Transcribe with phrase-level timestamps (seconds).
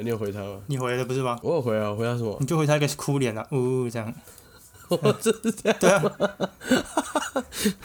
[0.00, 0.58] 你有回他吗？
[0.68, 1.38] 你回了不是吗？
[1.42, 2.34] 我有回啊，我回他什么？
[2.40, 4.10] 你就回他一个哭脸啊，呜、这样。
[4.88, 6.02] 我真是这样，对啊，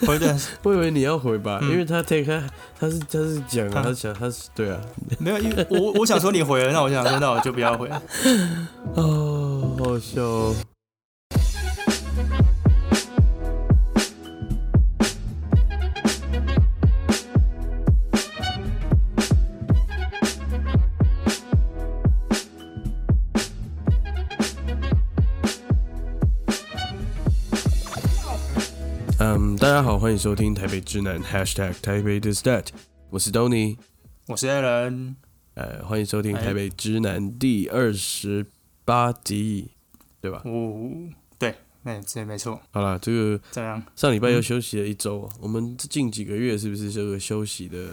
[0.06, 2.42] 回的我以为你要回吧，嗯因为他 take 他
[2.80, 4.80] 他是他是讲啊，他他想他是对啊，
[5.18, 8.02] 没有，因为我我想说你回了，那我想说那我就不要回了。
[8.96, 10.22] 哦，好笑
[29.68, 32.68] 大家好，欢迎收听台北之南 #hashtag 台北 t h stat，
[33.10, 33.76] 我是 Tony，
[34.26, 35.14] 我是 a n
[35.52, 38.46] 呃，欢迎收听哎台北之南第二十
[38.86, 39.72] 八集，
[40.22, 40.40] 对吧？
[40.46, 40.90] 哦，
[41.38, 43.82] 对，那这没错，好了，这个怎样？
[43.94, 47.88] 上礼拜又休息了一周哦，我们近几个月是不是这个休息的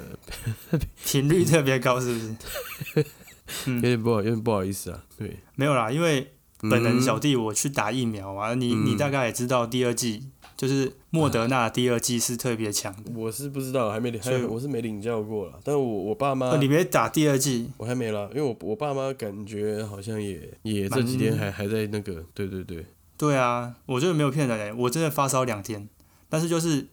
[1.06, 2.20] 频率特别高，是不
[2.96, 3.06] 是？
[3.76, 5.04] 有点不好，有点不好意思啊？
[5.18, 8.86] 对，没有啦，因为本人小嗯弟我去打疫苗啊，你嗯。
[8.86, 13.12] 你大概也知道，第二季就是莫德纳第二季是特别强的。
[13.16, 22.86] 我是不知道，还没领，还我是没领教过了，但我我爸妈哦，你别打第二季，我还没了，因为我我爸妈感觉好像也也这几天还还在那个，对对对，
[23.18, 25.90] 对啊，我觉得没有骗人欸，我真的发烧两天，
[26.30, 26.88] 但是就是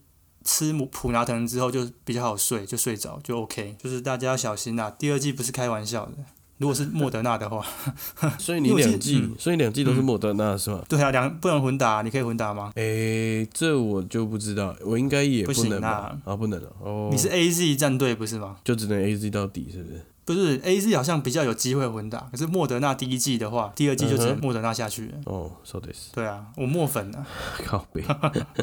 [0.45, 3.77] 吃普普拿疼之后就比较好睡，就睡着就 OK。
[3.79, 6.13] 就是大家要小心啦，第二季不是开玩笑的。
[6.59, 7.65] 如果是莫德纳的话，
[8.39, 10.81] 所以你两季， 嗯所以两季都是莫德纳是吗？
[10.89, 12.73] 对啊，两不能混打，你可以混打吗？
[12.77, 16.19] 诶、这我就不知道，我应该也不行能吧啊？
[16.33, 17.09] 啊，不能了哦。
[17.11, 18.57] 你是 A Z 战队不是吗？
[18.65, 20.01] 就只能 A Z 到底，是不是？
[20.25, 25.13] 不是 A Z 好像比较有机会混打，可是莫德纳第一季的话，第二季就只莫德纳下去了。
[25.25, 27.27] 哦，so this，对啊，我墨粉啊，
[27.67, 28.05] 靠背。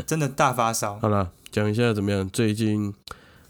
[0.07, 0.97] 真的大发烧。
[1.01, 2.29] 好了，讲一下怎么样？
[2.29, 2.93] 最近、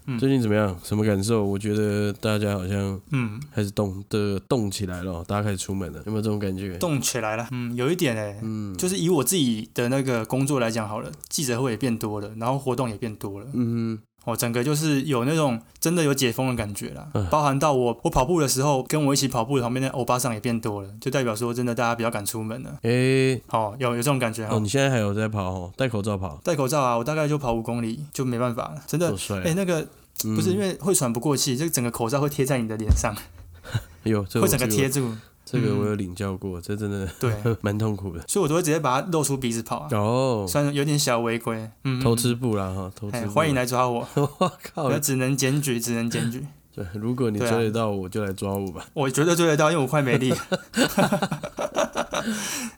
[0.06, 0.76] 嗯最近怎么样？
[0.82, 1.44] 什么感受？
[1.44, 6.76] 我觉得大家好像嗯，开始动的动起来了哦，大家开始出门了，有没有这种感觉？
[6.78, 7.46] 动起来了。
[7.50, 13.46] 嗯，有一点哎、嗯，就是以我自己的那个工作来讲好了，记者会也变多了，然后活动也变多了。
[13.52, 22.70] 嗯哦，整个就是有那种真的有解封的感觉啦，嗯包含到我我跑步的时候，跟我一起跑步的旁边的欧巴桑也变多了，就代表说真的大家比较敢出门了。
[22.82, 29.16] 哼，诶、哦，有有这种感觉哈、哦，你现在还有在跑哦，戴口罩跑，戴口罩啊，我大概就跑五公里就没办法了，真的多。
[29.16, 29.42] 帅、啊！
[29.46, 29.86] 哎、那个
[30.24, 33.14] 嗯不是因为会喘不过气，这整个口罩会贴在你的脸上，
[34.04, 35.14] 有这个会整个贴住。
[35.52, 38.24] 嗯这个我有领教过，这真的对， 蛮痛苦的。
[38.28, 41.68] 所以我都会直接把它露出鼻子跑啊，哦，虽然有点小违规。
[41.84, 43.26] 嗯，偷吃不啦哈，偷吃。
[43.26, 44.88] 欢迎来抓我， 我靠！
[44.88, 46.46] 那只能检举，只能检举。
[46.72, 48.86] 对如果你追得到我，就来抓我吧。
[48.94, 50.32] 我绝对追得到，因为我快没力。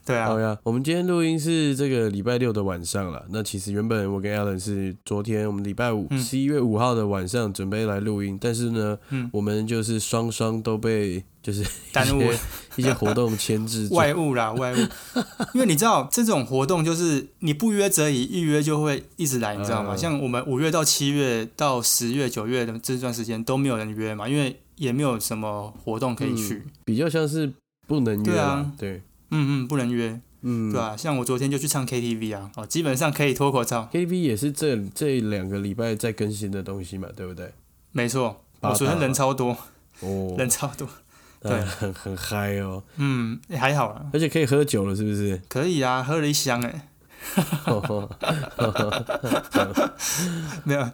[0.05, 3.23] 对啊好，呀，我们今天录音是这个礼拜六的晚上了。
[3.29, 12.31] 那其实原本我跟 Alan 是昨天我们礼拜五嗯十一、月五号的晚上准备来录音，但是呢，嗯我们就是双双都被就是耽误
[12.77, 13.87] 一些活动牵制。
[13.91, 14.77] 外物啦，外物。
[15.53, 19.93] 因为你知道这种活动就是你不约则已，一约就会一直来，你知道吗？
[19.93, 26.65] 嗯像我们五月到七月到十月、九月的这段时间都没有人约嘛，因为也没有什么活动可以去。
[26.85, 27.51] 比较像是
[27.85, 37.51] 不能约对啊，对，嗯嗯，不能约，嗯，对吧、像我昨天就去唱 KTV 啊，哦，基本上可以脱口罩，KTV 也是这这两个礼拜在更新的东西嘛，对不对？
[37.91, 38.43] 没错。
[38.61, 39.55] 我昨天人超多，
[39.99, 40.91] 哦，人超多，呃
[41.43, 45.39] 对很很嗨哦，嗯，也还好啦，而且可以喝酒了，是不是？
[45.49, 46.87] 可以啊，喝了一箱哎
[50.65, 50.89] 没有，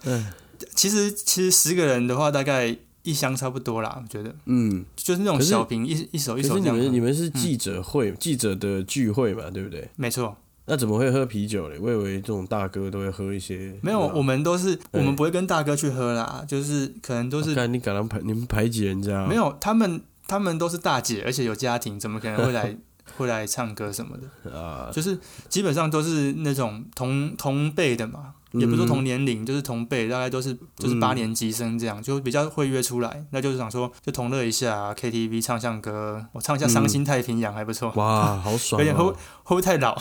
[0.75, 6.81] 其实其实十个人的话，大概一箱差不多啦，我觉得嗯，就是那种小瓶一一手一手这样喝。
[6.83, 9.89] 们你们是记者会、记者的聚会嘛，对不对？
[9.95, 11.79] 没错，那怎么会喝啤酒嘞？
[11.81, 13.73] 我以为这种大哥都会喝一些。
[13.81, 19.27] 没有，我们都是我们不会跟大哥去喝啦，就是可能都是看你敢让排你们排挤人家、哦？
[19.27, 22.78] 没有，他们他们都是大姐，而且有家庭，怎么可能会来
[23.17, 24.56] 会来唱歌什么的？
[24.56, 25.19] 啊，就是
[25.50, 33.25] 基本上都是那种同同辈的嘛，也不是说同年龄，就是同辈，大概都是就是嗯八年级生这样，就比较会约出来。
[33.31, 38.95] 那就是想说，就同乐一下，KTV 唱唱歌，我唱一下《伤心太平洋》还不错，哇，好爽、 有点！
[38.95, 39.12] 会
[39.44, 40.00] 不会太老？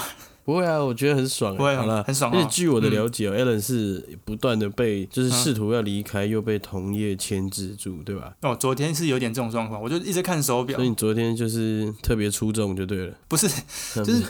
[0.49, 2.03] 不会啊，我觉得很爽、不会好了。
[2.05, 2.35] 很爽哦。
[2.35, 8.33] 而且据我的了解、哦 a l a n 是不断的被，就是试图要离开，又被同业牵制住，对吧？
[8.41, 13.15] 哦，昨天是有点这种状况，我就一直看手表所以，你昨天就是特别出众就对了。
[13.29, 13.47] 不是，
[13.97, 14.23] 就是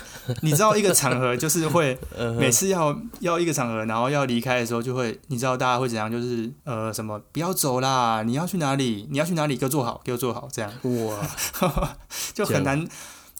[0.42, 1.96] 你知道一个场合就是会
[2.36, 6.10] 每次要要一个场合，然后要离开的时候，就会你知道大家会怎样？
[6.10, 9.06] 就是呃什么不要走啦，你要去哪里？
[9.08, 9.56] 你要去哪里？
[9.56, 11.96] 给我坐好，给我坐好，这样哇，
[12.34, 12.84] 就很难。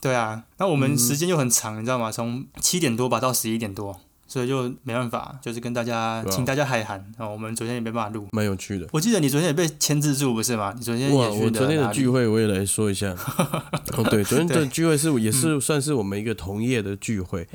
[0.00, 2.10] 对啊，那我们嗯时间又很长，你知道吗？
[2.12, 7.30] 从七点多吧到十一点多，所以就没办法，就是跟大家啊请大家海涵哦。
[7.30, 8.28] 我们昨天也没办法录。
[8.32, 8.86] 蛮有趣的。
[8.92, 10.72] 我记得你昨天也被牵制住，不是吗？
[10.76, 13.08] 你昨天哇，也去我昨天的聚会我也来说一下。
[13.96, 17.46] 哦，对，昨天的聚会是也是算是我们一个同业的聚会，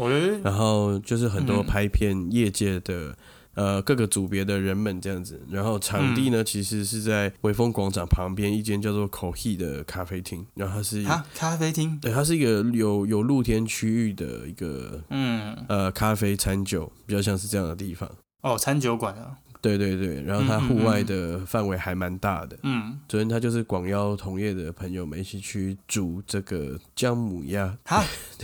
[0.43, 3.15] 然后就是很多嗯拍片业界的。
[3.55, 18.09] 呃，各个组别的人们这样子，然后场地呢，嗯其实是在威风广场旁边一间叫做口 he 的咖啡厅，然后它是，啊，咖啡厅，对，它是一个有有露天区域的一个嗯，呃咖啡餐酒，比较像是这样的地方。
[18.41, 22.57] 哦，餐酒馆啊，对对对，然后它户外嗯的范围还蛮大的。
[22.63, 28.03] 嗯，昨天他就是广邀同业的朋友们一起去煮这个姜母鸭，哈，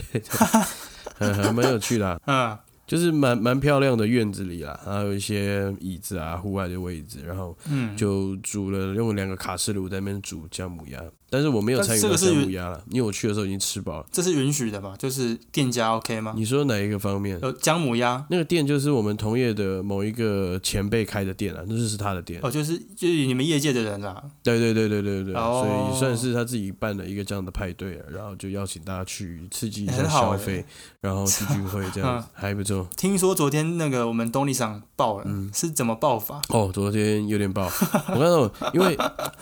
[1.18, 2.58] 很还蛮有趣的啊、 嗯，
[2.90, 11.00] 就是蛮蛮漂亮的院子里啦，还有一些椅子啊，户外的位置，然后嗯，就煮了用两个卡式炉在那边煮姜母鸭，
[11.30, 14.06] 但是我没有参与姜母鸭了，因为我去的时候已经吃饱了。
[14.10, 14.96] 这是允许的嘛？
[14.98, 16.32] 就是店家 OK 吗？
[16.34, 17.38] 你说哪一个方面？
[17.42, 22.40] 有姜母鸭，那个店就是我们同业的某一个前辈开的店啊，那就是他的店。
[22.42, 24.20] 哦，就是就是你们业界的人啦。
[24.42, 30.64] 对对对对对对，哦所以算是他自己办了一个这样的派对啊，然后就邀请大家去刺激一下消费，
[31.00, 32.79] 然后聚聚会这样子， 还不错。
[32.96, 36.40] 听说昨天那个我们东丽赏爆了，嗯是怎么爆法？
[36.48, 37.64] 哦，昨天有点爆，
[38.14, 38.96] 我看到，因为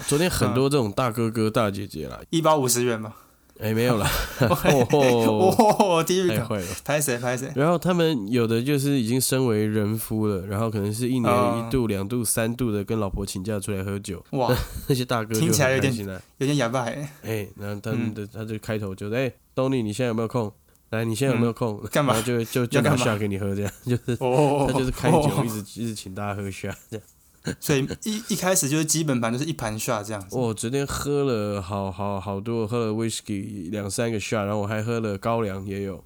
[0.07, 3.13] 昨天很多这种大哥哥大姐姐啦，一包五十元嘛。
[3.61, 4.09] 哎，没有啦，
[4.39, 6.67] 哦，哦，地狱梗，太坏了。
[6.85, 7.51] 拍谁拍谁？
[7.57, 14.57] 然后他们有的就是已经身为人夫了，然后可能是一年哦一度、两度、三度的跟老婆请假出来喝酒，哇，
[14.87, 15.93] 那些大哥就听起来有点。
[16.37, 20.53] 有点哑巴哎，哎，然后他嗯们的他就开头就哎，东尼，你现在有没有空？
[20.91, 21.79] 来，你现在有没有空？
[21.91, 22.21] 干嘛？
[22.23, 27.07] 就 就就拿下给你喝，这样 就是哦，他就是开酒，哦一直一直请大家喝下这样。
[27.61, 30.37] 所以一一开始就是基本盘就是一盘 shot 这样子。
[30.37, 36.03] 我昨天喝了好好好多，喝了 whisky 两三个 shot，然后我还喝了高粱也有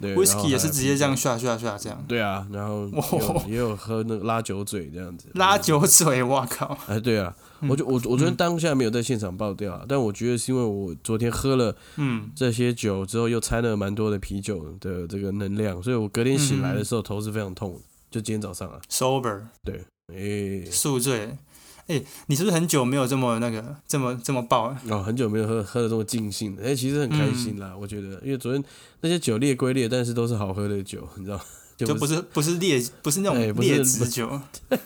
[0.00, 1.30] ，whisky 也是直接这样啤酒。
[1.30, 2.88] shot shot shot 这样，对啊，然后
[3.46, 6.76] 也有喝那个拉酒嘴这样子，拉酒嘴，我靠！
[6.88, 17.80] 哎，对啊，嗯我就我我昨天当下没有在现场爆掉啊，但我觉得是因为我昨天喝了嗯，这些酒之后，又掺了蛮多的啤酒的这个能量，所以我隔天醒来的时候头是非常痛的，
[18.10, 19.40] 就今天早上啊，sober。
[19.64, 21.36] 对，哎，宿醉。
[21.88, 24.70] 哎、你是不是很久没有这么那个这么这么爆？
[24.70, 24.80] 了？
[24.88, 28.62] 哦，很久没有喝喝的这么尽兴了，哎，其实很开心啦，我觉得，因为昨天
[29.00, 31.42] 那些酒烈归烈，但是都是好喝的酒，你知道吗，
[31.86, 34.40] 就就不不是是 不是烈不是那种烈子酒，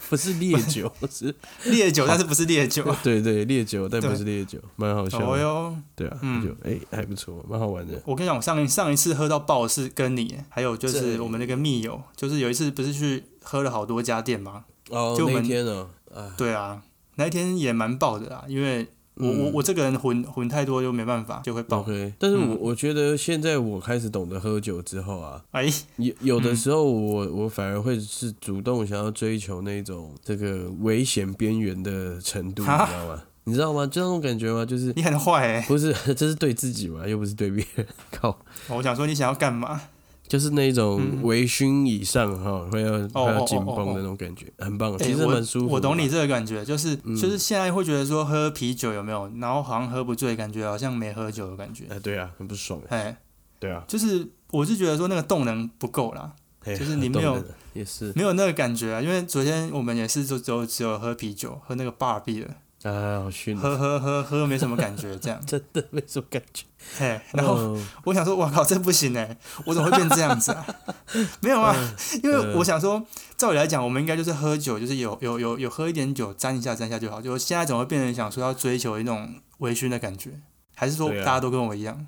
[0.08, 1.34] 不 是烈酒，是，
[1.64, 2.84] 烈酒但是不是烈酒。
[3.02, 8.00] 对对烈酒，但不是烈酒，蛮好笑的，哦哟，对啊，嗯就哎还不错，蛮好玩的。
[8.04, 14.64] 我跟你讲，我上一上一次喝到爆是跟你，还有就是我们那个密友，就是有一次不是去喝了好多家店吗？
[14.90, 16.82] 哦，那一就我们天哦，啊，对啊，
[17.16, 21.80] 那一天也蛮爆的啊，因为我、我嗯我这个人混混太多就没办法，就会爆。
[21.80, 25.66] OK，但是我、嗯我觉得现在我开始懂得喝酒之后啊，哎，
[25.96, 33.22] 有有的嗯时候我我反而会是主动想要追求那种这个危险边缘的程度，你知啊道吗？
[33.44, 33.86] 你知道吗？
[33.86, 34.64] 就那种感觉吗？
[34.66, 37.86] 就是你很坏哎、不是 这是对自己嘛，又不是对别人。
[38.10, 38.36] 靠，
[38.68, 39.80] 我想说你想要干嘛？
[40.28, 41.23] 就是那种嗯。
[41.23, 45.73] 微醺以上哈，会要会紧绷的那种感觉，很棒，哎其实我蛮舒服的。
[45.73, 47.17] 我懂你这个感觉，就是、嗯。
[47.17, 51.84] 就是现在会觉得说喝啤酒有没有，然后好像喝不醉，感觉好像没喝酒的感觉。
[51.88, 52.81] 哎，对啊，很不爽。
[52.88, 53.17] 哎，哎，
[53.58, 56.32] 对啊，就是我是觉得说那个动能不够啦，
[56.64, 57.43] 哎 就是你没有
[57.73, 58.12] 也是。
[58.14, 59.00] 没有那个感觉啊。
[59.00, 62.55] 因为昨天我们也是就只有只有喝啤酒，喝那个 bar 啤了，
[62.87, 65.41] 啊，好逊啊，喝喝喝喝没什么感觉这样。
[65.44, 66.65] 真的没什么感觉。
[66.99, 70.66] 嘿，然后哦我想说，哇靠，这不行哎，我怎么会变这样子啊？
[71.40, 71.75] 没有啊，
[72.23, 73.05] 因为我想说，
[73.37, 77.21] 照理来讲，我们应该就是喝酒，就是有有有有喝一点酒，沾一下沾一下就好。
[77.21, 80.31] 就现在怎么会变成想说要追求一种微醺的感觉？
[80.75, 82.07] 还是说大家都跟我一样？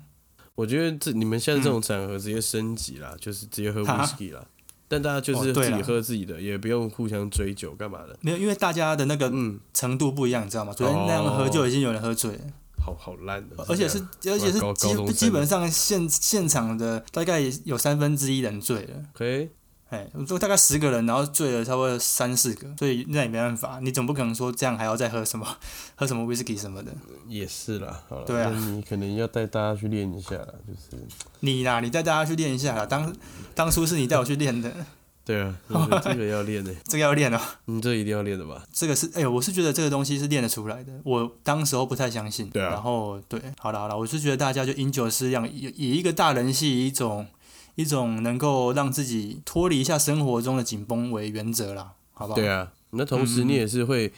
[0.55, 4.43] 我觉得这你们现在这种场合直接升级啦，就是直接喝哈 whisky 啦。
[4.89, 8.17] 但大家就是自己喝自己的，也不用互相追酒干嘛的。
[8.21, 10.73] 没有，因为大家的那个嗯，程度不一样，你知道吗？
[10.73, 12.39] 昨天那样喝就已经有人喝醉了，
[12.83, 19.03] 好好烂的，而且是而且是基基本上现现场的大概有三分之一人醉了。
[19.13, 19.51] OK，
[19.89, 25.47] 哎，就大概十个人，然后醉了差不多三四个，所以那也没办法，你总不可能说这样还要再喝什么
[25.95, 26.91] 喝什么 whisky 什么的。
[27.27, 28.03] 也是啦。
[28.07, 31.03] 好了，对啊那你可能要带大家去练一下啦，就是
[31.39, 32.85] 你啦，你带大家去练一下啦。
[32.85, 33.11] 当
[33.55, 34.71] 当初是你带我去练的，
[35.25, 37.39] 对啊，这个这个要练的， 这个要练哦。
[37.65, 38.63] 嗯，这一定要练的吧？
[38.71, 40.91] 这个是，哎、我是觉得这个东西是练得出来的。
[41.03, 47.27] 我当时候不太相信，对啊然后对，好了好了，我是觉得大家就饮酒适量，以以一个大人系一种
[47.79, 52.35] 一种能够让自己脱离一下生活中的紧绷为原则啦，好不好？
[52.35, 54.11] 对啊，那同时嗯你也是会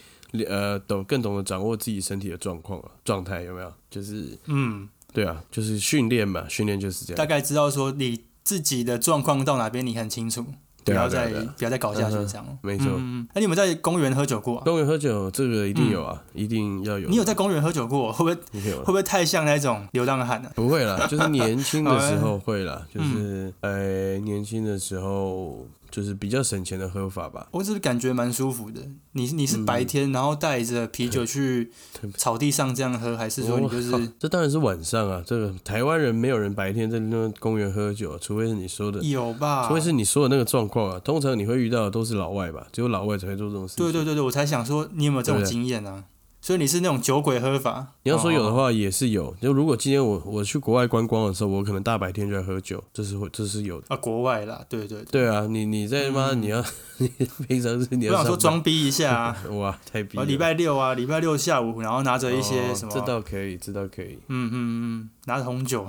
[0.48, 3.72] 呃懂更懂得掌握自己身体的状况啊，状态有没有？
[3.88, 7.16] 就是嗯，对啊，就是训练嘛，训练就是这样。
[7.16, 10.44] 大概知道说你自己的状况到哪边，你很清楚。
[10.84, 12.58] 不要再不要再搞下去这样。
[12.62, 12.86] 没错。
[12.88, 14.62] 嗯，嗯那你有没有在公园喝酒过啊？
[14.64, 17.08] 公园喝酒这个一定有啊，一定要有。
[17.08, 18.12] 你有在公园喝酒过？
[18.12, 20.50] 会不会会不会太像那种流浪汉呢？
[20.54, 27.46] 不会啦，就是年轻的时候 会啦，就嗯是呃年轻的时候就是比较省钱的喝法吧。
[27.52, 28.80] 我只是感觉蛮舒服的。
[29.12, 31.70] 你你是白天然后带着啤酒去
[32.16, 39.68] 草地上这样喝，还是说你就是这当然是晚上啊，这个台湾人没有人白天在那公园喝酒，除非是你说的，有吧？
[39.68, 40.98] 除非是你说的那个状况啊。
[40.98, 43.84] 通常你会遇到的都是老外吧，只有老外才会做这种事情。
[43.84, 46.04] 对对对对，我才想说你有没有这种经验啊？
[46.44, 47.86] 所以你是那种酒鬼喝法？
[48.02, 53.86] 你要说有的哦，话也是有，就如果今天我我去国外观光的时候，我可能大白天就在喝酒，这是会这是有的。
[53.90, 55.22] 啊，国外啦，对对对。
[55.22, 56.62] 对啊，你你在妈、嗯你要
[56.98, 57.08] 你
[57.46, 64.18] 平常是你我想说装逼一下啊， 哇太逼礼拜六啊，礼拜六下午，然后拿着一些哦什么，这倒可以，这倒可以。
[64.26, 65.86] 嗯嗯嗯，拿着红酒，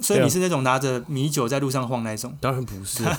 [0.00, 2.34] 所以你是那种拿着米酒在路上晃那种。
[2.40, 3.18] 当然不是， 啊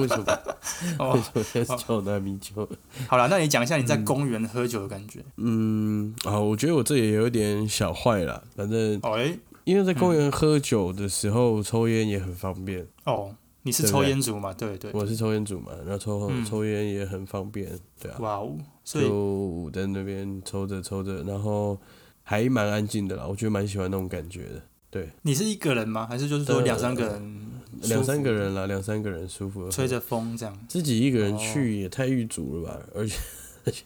[0.00, 0.24] 为什么？
[0.26, 2.68] 为 哦，什么要叫拿米酒？
[3.08, 5.24] 好了，那你讲一下你在公园喝酒的感觉。
[5.36, 8.42] 嗯，啊，我觉得我这也有点小坏了。
[8.54, 14.52] 反正哦，哎，因为在公园喝酒的时候抽烟也很方便，哦，你是抽烟族嘛？
[14.54, 14.90] 对对。
[14.92, 17.68] 我是抽烟族嘛，然后抽嗯抽烟也很方便，
[18.00, 21.78] 对啊，哇哦，所以就在那边抽着抽着，然后
[22.22, 24.62] 还蛮安静的啦，我觉得蛮喜欢那种感觉的。
[24.96, 26.06] 对，你是一个人吗？
[26.08, 27.36] 还是就是说呃两三个人？
[27.82, 30.58] 两三个人啦，两三个人舒服，吹着风这样。
[30.66, 33.14] 自己一个人哦去也太狱足了吧，而且
[33.66, 33.82] 而且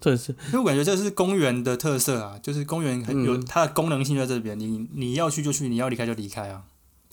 [0.00, 6.62] 真的是因为我感觉这是公园的特色啊，就是公园很有嗯它的功能性在这边，你你要去就去，你要离开就离开啊，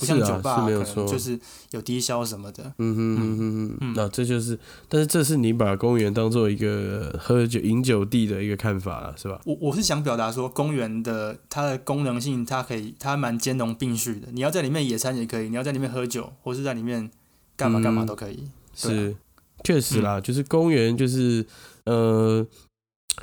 [0.01, 0.67] 不像酒吧、
[1.08, 1.39] 就是
[1.70, 2.74] 有低消什么的。
[2.79, 4.58] 嗯哼嗯哼哼，嗯那这就是，
[4.89, 9.39] 但是这是你把公园当做一个喝酒饮酒地的一个看法了，是吧？
[9.46, 14.29] 我我是想表达说，公园的它的功能性，它可以它蛮兼容并蓄的。
[14.31, 17.12] 你要在里面野餐也可以，你要在里面喝酒，或是在里面
[17.55, 18.50] 干嘛干嘛嗯都可以。
[18.74, 19.15] 是，
[19.63, 21.46] 确实啦，就是公园就是
[21.86, 22.43] 呃，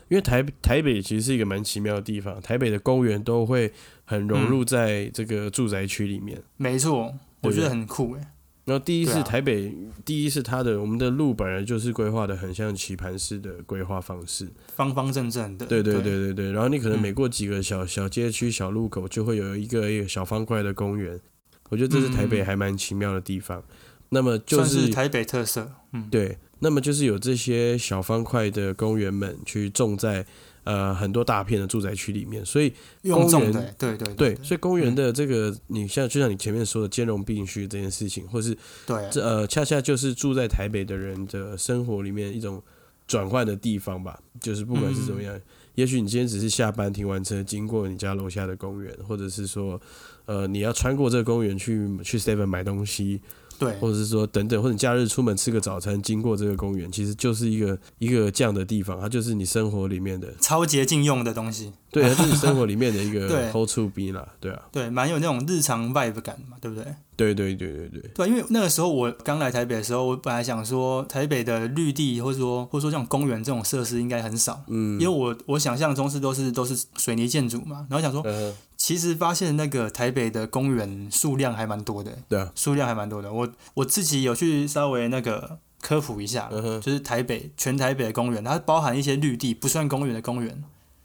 [0.09, 3.73] 因为台台北其实是一个蛮奇妙的地方，台北的公园都会
[4.09, 6.43] 很融入在这个住宅区里面。
[6.57, 8.21] 没错，我觉得很酷诶。
[8.65, 9.75] 然后第一是台北，
[10.05, 15.67] 第一是它的我们的路本来就是规划的很像棋盘式的规划方式，方方正正的。
[15.67, 16.53] 对对对对对对。
[16.53, 21.21] 然后你可能嗯每过几个小小街区、小路口，就会有一个一个小方块的公园。
[21.69, 23.63] 我觉得这是台北嗯还蛮奇妙的地方。
[24.11, 25.71] 那么就算是台北特色。
[25.93, 30.27] 嗯，对，那么就是有这些小方块的公园们去种在
[30.69, 32.71] 呃很多大片的住宅区里面，所以
[33.11, 34.95] 公园，对对对，所以公园嗯。
[34.95, 38.55] 的这个你像就像你前面说的兼容并蓄这件事情，或是
[38.87, 39.09] 对。
[39.11, 42.63] 这呃恰恰就是住在台北的人的生活里面一种
[43.07, 45.25] 转换的地方吧，就是不管是怎么嗯。
[45.25, 45.41] 样。
[45.75, 49.81] 也许你今天只是下班停完车经过你家楼下的公园，或者是说，
[50.27, 53.23] 呃，你要穿过这个公园去去 Seven 买东西，
[53.59, 53.73] 对。
[53.79, 66.85] 或者是说等等，或者假日出门吃个早餐，经过这个公园，其实就是一个一个这样的地方，它就是你生活里面的， 超捷径用的东西，对，它就是生活里面的一个 hold to be 啦，对啊，对，蛮有那种日常 vibe 感嘛，对不对？
[67.19, 83.33] 对对对对对，对，因为那个时候我刚来台北的时候，我本来想说台北的绿地或者说或者说像公园这种设施应该很少，嗯，因为我我想象中是都是都是水泥建筑嘛，然后想说呃，其实发现那个台北的公园数量还蛮多的，对啊，数量还蛮多的。
[83.33, 90.63] 我我自己有去稍微那个科普一下，嗯，就是台北全台北的公园，它包含一些绿地不算公园的公园，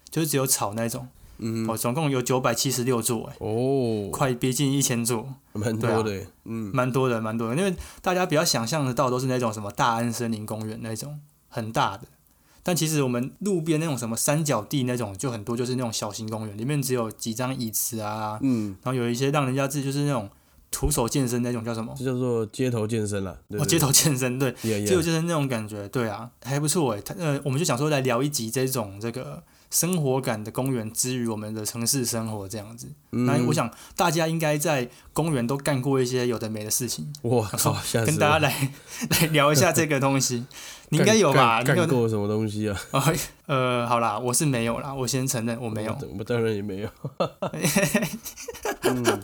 [0.08, 1.08] 就是只有草那种。
[1.38, 1.68] 嗯。
[1.68, 7.56] 哦，总共有九百七十六座，哎，哦，快逼近一千座，蛮多的耶，嗯，蛮多的，蛮多的。
[7.56, 12.06] 因为大家比较想象得到都是那种什么大安森林公园那种很大的，
[12.62, 20.28] 但其实我们路边那种什么三角地那种就很多，就是那种小型公园，里面只有几张椅子啊，嗯，然后有一些让人家自己就是那种
[20.70, 21.94] 徒手健身那种叫什么？
[21.96, 27.00] 这叫做街头健身啦，对哦，街头健身，对，街头健身那种感觉，对啊，还不错哎。
[27.00, 29.40] 他呃，我们就想说来聊一集这种这个
[29.74, 32.86] 生活感的公园之于我们的城市生活这样子。
[33.10, 37.76] 那、嗯我想大家应该在公园都干过一些有的没的事情，我靠，
[38.06, 38.70] 跟大家来
[39.10, 40.46] 来聊一下这个东西。
[40.90, 41.60] 你应该有吧？
[41.64, 42.80] 干干过什么东西啊？
[42.92, 43.02] 哦，
[43.46, 46.88] 呃，好啦，我是没有啦，我先承认我没有，我我当然也没有。
[48.82, 49.22] 嗯，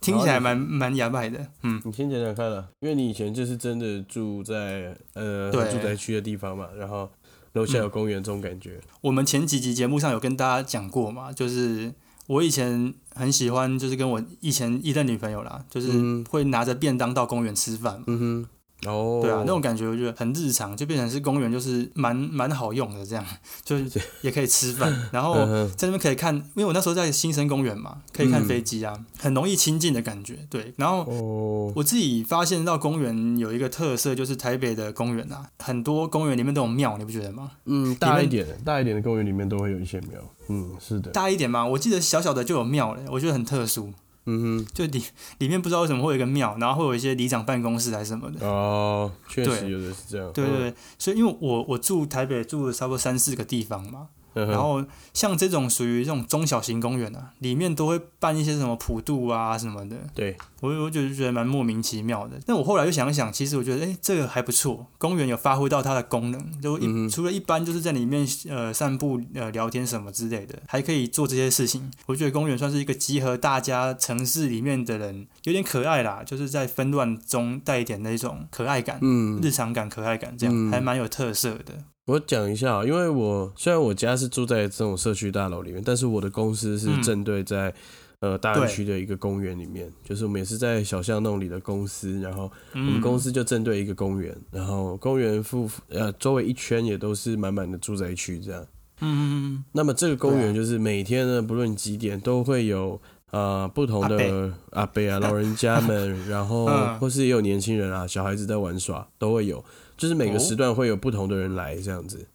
[0.00, 1.38] 听起来蛮蛮牙白的。
[1.62, 7.08] 嗯，你先讲讲看了，因为你以前就是真的住在呃住宅区的地方嘛，然后
[7.52, 8.80] 楼下有公园这种感觉。
[9.00, 11.92] 我们前几集节目上有跟大家讲过嘛，就是
[12.26, 18.02] 我以前很喜欢，就是跟我以前一任女朋友啦，就是嗯会拿着便当到公园吃饭。
[18.06, 18.48] 嗯哼，
[18.86, 23.24] 哦，对啊，那种感觉我觉得很日常，就变成是公园，就是蛮蛮好用的，这样
[23.64, 30.38] 就是也可以吃饭， 然后嗯在那边可以看，因为我那时候在新生公园嘛，可以看飞机啊，很容易亲近的感觉。
[30.48, 37.50] 对，然后哦，我自己发现到公园有一个特色，就是台北的公园啊，很多公园里面都有庙，你不觉得吗？
[37.64, 40.20] 嗯，大一点的，大一点的公园里面都会有一些庙。
[40.48, 41.10] 嗯，是的。
[41.10, 43.92] 大一点嘛，我记得小小的就有庙了，我觉得很特殊。
[44.30, 45.02] 嗯就里
[45.38, 48.46] 里面不知道为什么会有一个庙，然后会有一些里长办公室还是什么的。
[48.46, 50.30] 哦，确实有的是这样。
[50.32, 54.08] 对对对，所以因为我我住台北住了差不多三四个地方嘛，
[54.46, 62.38] 嗯，然后像这种属于这种中小型公园啊，里面都会办一些什么普渡啊什么的，对，我我就觉得蛮莫名其妙的。
[62.46, 71.90] 但我后来又想一想，其实我觉得，哎，这个还不错，公园有发挥到它的功能，就一、嗯除了一般就是在里面呃散步、呃聊天什么之类的，还可以做这些事情。
[72.06, 78.98] 我觉得公园算是一个集合大家城市里面的人，有点可爱啦，就是在纷乱中带一点那种可爱感。
[79.02, 81.74] 嗯，日常感、可爱感，这样、嗯还蛮有特色的。
[82.08, 87.02] 我讲一下啊，因为我虽然我家是住在这种社区大楼里面，但是我的公司是嗯。
[87.02, 87.72] 正对在、
[88.20, 98.66] 呃大安区的一个公园里面，就是我们也是在小巷弄里的公司，然后嗯，我们公司就正对一个公园，然后公园附呃周围一圈也都是满满的住宅区这样。
[99.00, 109.64] 嗯嗯那么这个公园就是每天呢，不论几点都会有呃不同的阿伯啊、 老人家们，然后嗯或是也有年轻人啊、小孩子在玩耍，都会有，
[109.96, 112.26] 就是每个哦时段会有不同的人来这样子。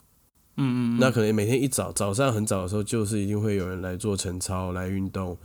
[0.55, 5.35] 嗯嗯嗯，那可能每天一早早上很早的时候，就是一定会有人来做晨操、来运动。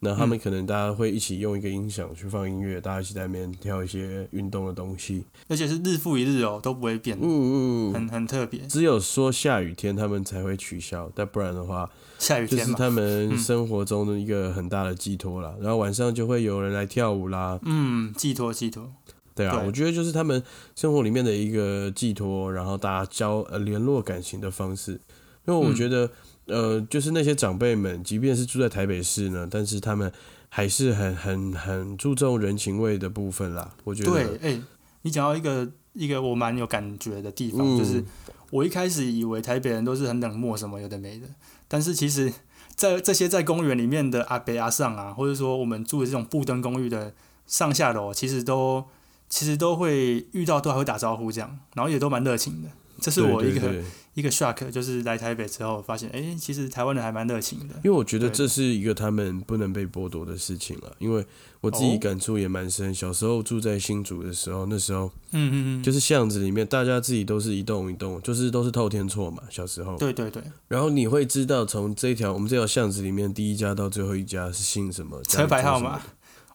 [0.00, 5.24] 那他们可能大家会一起用一个音响去放音乐，大家一起在那边跳一些运动的东西。
[5.48, 8.60] 而且是日复一日哦，都不会变，嗯嗯嗯，很很特别。
[8.66, 11.88] 只有说下雨天他们才会取消，但不然的话，
[12.18, 15.54] 下雨天是，他们嗯生活中的一个很大的寄托啦。
[15.60, 18.92] 然后晚上就会有人来跳舞啦，嗯，寄托寄托，
[19.34, 20.42] 对啊，对我觉得就是他们
[20.74, 25.00] 生活里面的一个寄托，然后大家交呃联络感情的方式。
[25.48, 26.10] 因为我嗯觉得，
[26.46, 30.12] 呃，就是那些长辈们，即便是住在台北市呢，但是他们
[30.48, 33.74] 还是很很很注重人情味的部分啦。
[33.84, 34.62] 我觉得，对，哎、
[35.02, 38.04] 你讲到一个一个我蛮有感觉的地方，嗯就是
[38.50, 41.26] 我一开始以为台北人都是很冷漠什么有的没的，
[41.66, 42.32] 但是其实，
[42.76, 47.12] 在这些在公园里面的阿北阿上啊，或者说我们住的这种布灯公寓的
[47.46, 48.84] 上下楼，其实都
[49.28, 52.68] 其实都会遇到，都还会打招呼这样，然后也都蛮热情的。
[53.00, 53.74] 这是我一个
[54.14, 57.74] 一个 shock，就是来台北之后发现，哎、其实台湾人还蛮热情的。
[57.84, 60.94] 因为我觉得这是一个他们不能被剥夺的事情了。
[60.98, 61.24] 因为
[61.60, 69.42] 我自己哦感触也蛮深，小时候住在新竹的时候，那时候嗯嗯嗯，就是巷子里面，大家自己都是一栋一栋，就是都是透天厝嘛。
[69.50, 76.00] 小时候，对对对，然后你会知道从这条我们这条巷子里面第一家到最后一家是姓什么，车牌号码，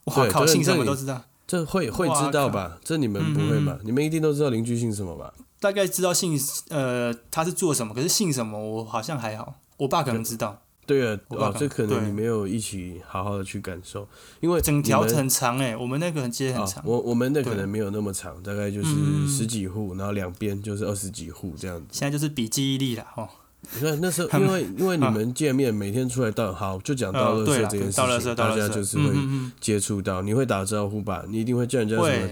[0.06, 2.78] 哇对靠，姓什么都知道，这会会知道吧？
[2.82, 3.78] 这你们不会嗯吧？
[3.84, 5.34] 你们一定都知道邻居姓什么吧？
[5.60, 14.08] 大概知道姓呃他是做什么，可是姓什么我好像还好，我爸可能知道，对啊，哦，这可能你没有一起好好的去感受，
[14.40, 21.86] 因为整条很长哎、我们那个街很啊长，，我我们的可能没有那么长，大概就是嗯十几户，然后两边就是二十几户这样子。
[21.92, 23.28] 现在就是比记忆力了哦，
[23.74, 29.14] 你看那时候，因为因为你们见面每天出来到好，就讲到垃呃对啦，圾这件事情，大家，就是会
[29.60, 31.24] 接触到，你会打招呼吧？
[31.28, 32.30] 你一定会叫人家嗯，什么，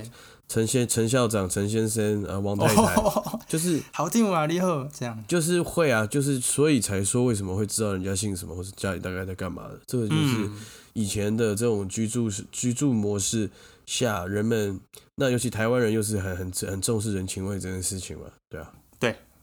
[0.50, 9.80] 陈先陈校长、陈先生、啊王太太，哦，就是 好听啊，你好，这样，就是会啊，就是所以才说为什么会知道人家姓什么，或是家里大概在干嘛的。
[9.86, 10.60] 这个就是嗯，
[10.94, 13.50] 以前的这种居住居住模式
[13.86, 14.80] 下，人们
[15.16, 18.72] 那尤其台湾人又是很很很重视人情味这件事情嘛，对啊。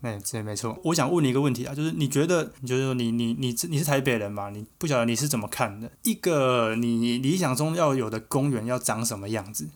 [0.02, 0.78] 哎，这没错。
[0.84, 4.50] 我想问你一个问题啊，就是你觉得，就是说你你你你是台北人嘛？
[4.50, 5.90] 你不晓得你是怎么看的？
[6.02, 9.68] 一个你理想中要有的公园要长什么样子？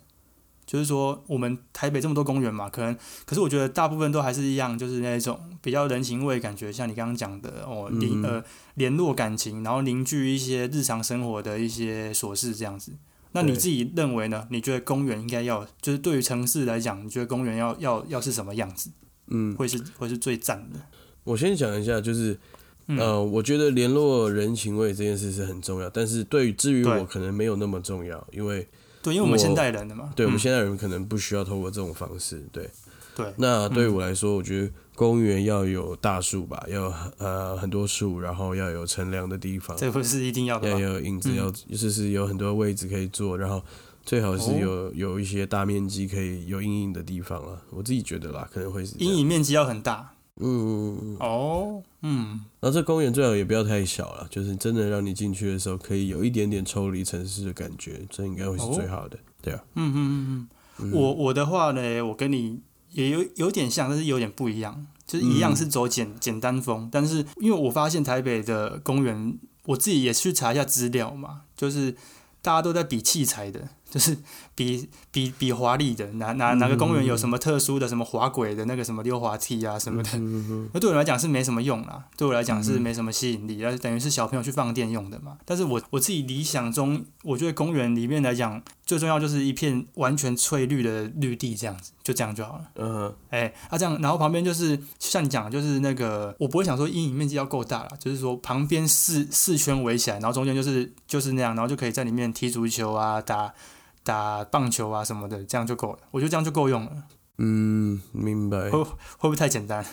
[0.66, 12.92] 就是说，我们台北这么多公园嘛，可能，可是我觉得大部分都还是一样，就是那种比较人情味，感觉像你刚刚讲的哦，联嗯呃联络感情，然后凝聚一些日常生活的一些琐事这样子。
[13.33, 14.46] 那你自己认为呢？
[14.50, 18.90] 你觉得公园应该要，就是对于城市来讲，你觉得公园要要要是什么样子？
[19.30, 20.78] 嗯，会是会是最赞的。
[21.24, 22.38] 我先讲一下，就是
[22.86, 22.98] 嗯。
[22.98, 28.68] 呃，我觉得联络人情味这件事是很重要，但是对于至于我可能没有那么重要，因为
[29.02, 30.40] 对，因为我们现代人的嘛，对我们嗯。
[30.40, 32.68] 现代人可能不需要透过这种方式，对。
[33.16, 40.78] 对，那对于我来说，我觉得公园要有大树吧，要有呃很多树，然后要有乘凉的地方，这不是一定要的要？
[40.78, 41.36] 有影子，嗯。
[41.36, 43.62] 要就是有很多位置可以坐，然后
[44.04, 47.62] 最好是哦有有一些大面积可以有阴影的地方啊。
[47.70, 51.16] 我自己觉得啦，可能会是阴影面积要很大嗯。
[51.20, 59.18] 哦，嗯，然后这公园最好也不要太小了，就是真的让你进去的时候可以有一点点抽离城市的感觉，这应该会是最好的。
[59.42, 62.60] 对啊，嗯嗯嗯嗯，我我的话呢，我跟你
[62.92, 71.92] 也有有点像，但是有点不一样，就是一样是走简、简单风，但是因为我发现台北的公园，我自己也去查一下资料嘛，就是
[72.40, 73.68] 大家都在比器材的。
[73.90, 74.16] 就是
[74.55, 80.11] 比比比华丽的，哪哪哪个公园有什么特殊的什么滑轨的那个什么溜滑梯啊什么的，
[80.72, 85.37] 那对我来讲是没什么用啦，对我来讲是没什么吸引力，那等于是小朋友去放电用的嘛。
[85.44, 92.64] 但是我我自己理想中，我觉得公园里面来讲，最重要就是一片完全翠绿的绿地这样子，就这样就好了。
[92.76, 103.53] 嗯，哎，啊这样，然后旁边就是像你讲，就是那个我不会想说阴影面积要够大了，就是说旁边四四圈围起来，然后中间就是就是那样，然后就可以在里面踢足球啊打。
[104.02, 105.98] 打棒球啊什么的，这样就够了。
[106.10, 106.92] 我觉得这样就够用了。
[107.38, 108.70] 嗯，明白。
[108.70, 109.84] 会会不会太简单？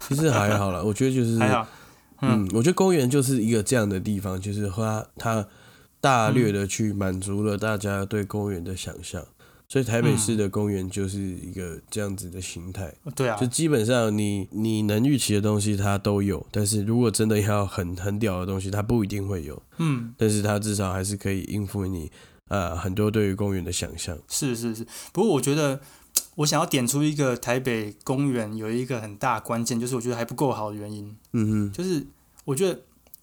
[0.00, 1.66] 其实还好了，我觉得就是 还好。
[2.22, 5.46] 嗯，我觉得公园就是一个这样的地方，就是它它
[6.00, 9.24] 大略的去满足了大家对公园的想象。
[9.68, 12.92] 所以台北市的公园就是一个这样子的形态。
[13.14, 19.62] 对啊，就基本上你你能预期的东西它都有，但是如果真的要很很屌的东西，它不一定会有。
[19.76, 22.10] 嗯，但是它至少还是可以应付你。
[22.48, 25.80] 呃，很多对于公园的想象是是是，不过我觉得
[26.36, 31.16] 我想要点出一个台北公园有一个很大关键，就是我觉得还不够好的原因。
[31.32, 32.06] 嗯哼，就是
[32.44, 32.80] 我觉得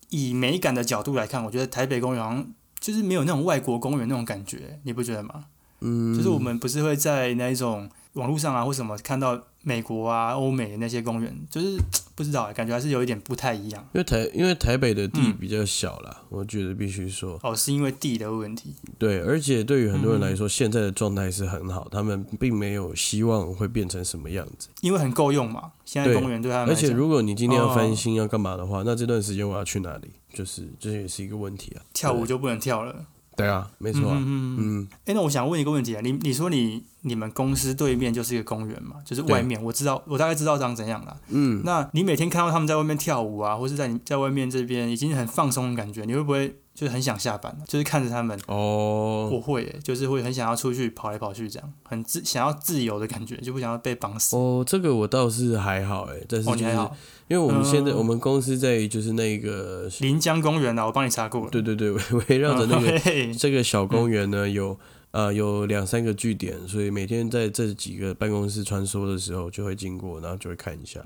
[0.10, 2.48] 以美感的角度来看，我觉得台北公园好像
[2.80, 5.46] 就是没有那种外国公园那种感觉，你不觉得吗？
[5.82, 9.44] 嗯，就是我们不是会在那一种网络上啊或什么看到。
[9.68, 11.76] 美国啊，欧美的那些公园，就是
[12.14, 13.84] 不知道，感觉还是有一点不太一样。
[13.94, 17.40] 因为台，因为台北的地比较小啦，我觉得必须说。
[17.42, 18.76] 哦，是因为地的问题。
[19.00, 24.70] 对，而且对于很多人来说，现在的状态是很好，他们并没有希望会变成什么样子。
[24.82, 26.70] 因为很够用嘛，现在公园对他们。
[26.70, 30.12] 而且如果你今天要翻新要干嘛的话，那这段时间我要去哪里？
[30.32, 31.82] 就是这也是一个问题啊。
[31.92, 33.08] 跳舞就不能跳了。
[33.36, 34.12] 对啊，没错。
[34.12, 34.88] 嗯嗯。
[35.06, 38.96] 哎，那我想问一个问题啊，你你说你你们公司对面就是一个公园嘛？
[39.06, 41.18] 就是外面，我知道，我大概知道长怎样了。
[41.30, 41.62] 嗯。
[41.66, 46.60] 那你每天看到他们在外面跳舞啊，或是在你在外面这边已经很放松的感觉，你会不会？
[46.76, 54.36] 就是很想下班就是看着他们哦，我会，就是会很想要出去跑来跑去，这样很自想要自由的感觉，就不想要被绑死。
[54.36, 56.90] 哦，这个我倒是还好哎，但是就是
[57.28, 61.50] 因为我们现在我们公司在就是那个临江公园啊，我帮你查过了。
[61.50, 64.78] 对对对，围绕着那个这个小公园呢，有
[65.12, 71.00] 呃有两三个据点，所以每天在这几个办公室穿梭的时候，就会经过，然后就会看一下。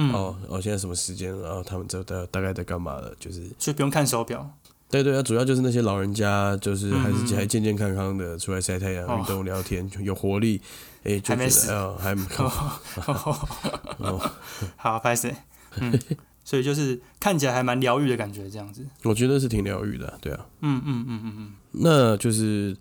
[0.00, 1.36] 嗯，哦哦，现在什么时间？
[1.40, 3.12] 然后他们这大大概在干嘛了？
[3.18, 4.48] 就是所以不用看手表。
[4.90, 10.60] 对对啊，主要就是那些老人家，就是还是还健健康康的，出来晒太阳、运动、聊天，有活力。
[11.04, 12.26] 哎，就觉得哦，还蛮。
[14.76, 15.34] 好，拍谁？
[15.80, 15.98] 嗯，
[16.44, 18.84] 所以就是看起来还蛮疗愈的感觉，这样子。
[19.04, 20.46] 我觉得是挺疗愈的，对啊。
[20.62, 22.76] 嗯嗯嗯嗯嗯，那就是。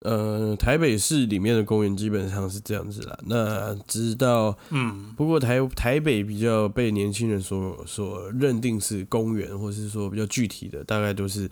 [0.00, 3.18] 呃，台北市里面的公园基本上是这样子啦。
[3.26, 11.46] 那直到嗯，不过台台北比较被年轻人所所认定是公园，或是说比较具体的，大概都是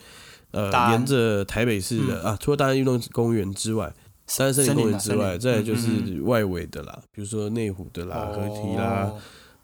[0.53, 3.93] 呃，沿着台北市的啊，除了大安运动公园之外，
[4.27, 9.13] 三森林公园之外，再就是外围的啦，比如说内湖的啦、河堤啦、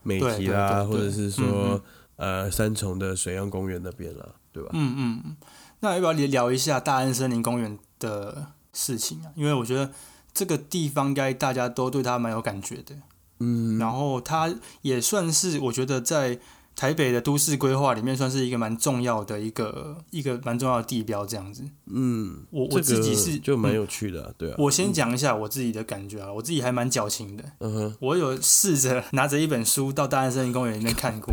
[0.03, 1.83] 美堤啦，或者是说
[2.16, 4.68] 呃三重的水漾公园那边啦，对吧？
[4.75, 4.94] 嗯
[5.25, 5.37] 嗯，
[5.81, 8.49] 那要不要聊一下大安森林公园的？
[8.75, 9.91] 事情啊，因为我觉得
[10.35, 12.95] 这个地方应该大家都对他蛮有感觉的，
[13.39, 16.39] 嗯，然后它也算是我觉得在
[16.77, 24.57] 台北的都市规划里面算是一个蛮重要的一个一个蛮重要的地标这样子，嗯，我我自己是就蛮有趣的，对啊。
[24.59, 31.33] 我先讲一下我自己的感觉啊，我自己还蛮矫情的，嗯哼，我有试着拿着一本书到大安森林公园里面看过。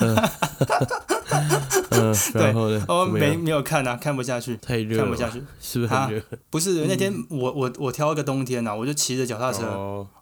[0.00, 0.16] 嗯，
[2.34, 2.84] 然后呢？
[2.88, 6.22] 哦，没没有看啊，看不下去，太热，看不下去， 是不是很热？
[6.50, 9.66] 不是，那天我我我挑一个冬天呐，我就骑着脚踏车，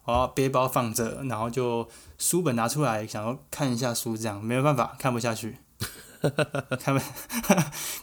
[0.05, 5.57] 哦，背包放着，然后就书本拿出来，想要看一下书，这样没有办法，看不下去，
[6.79, 6.99] 看不。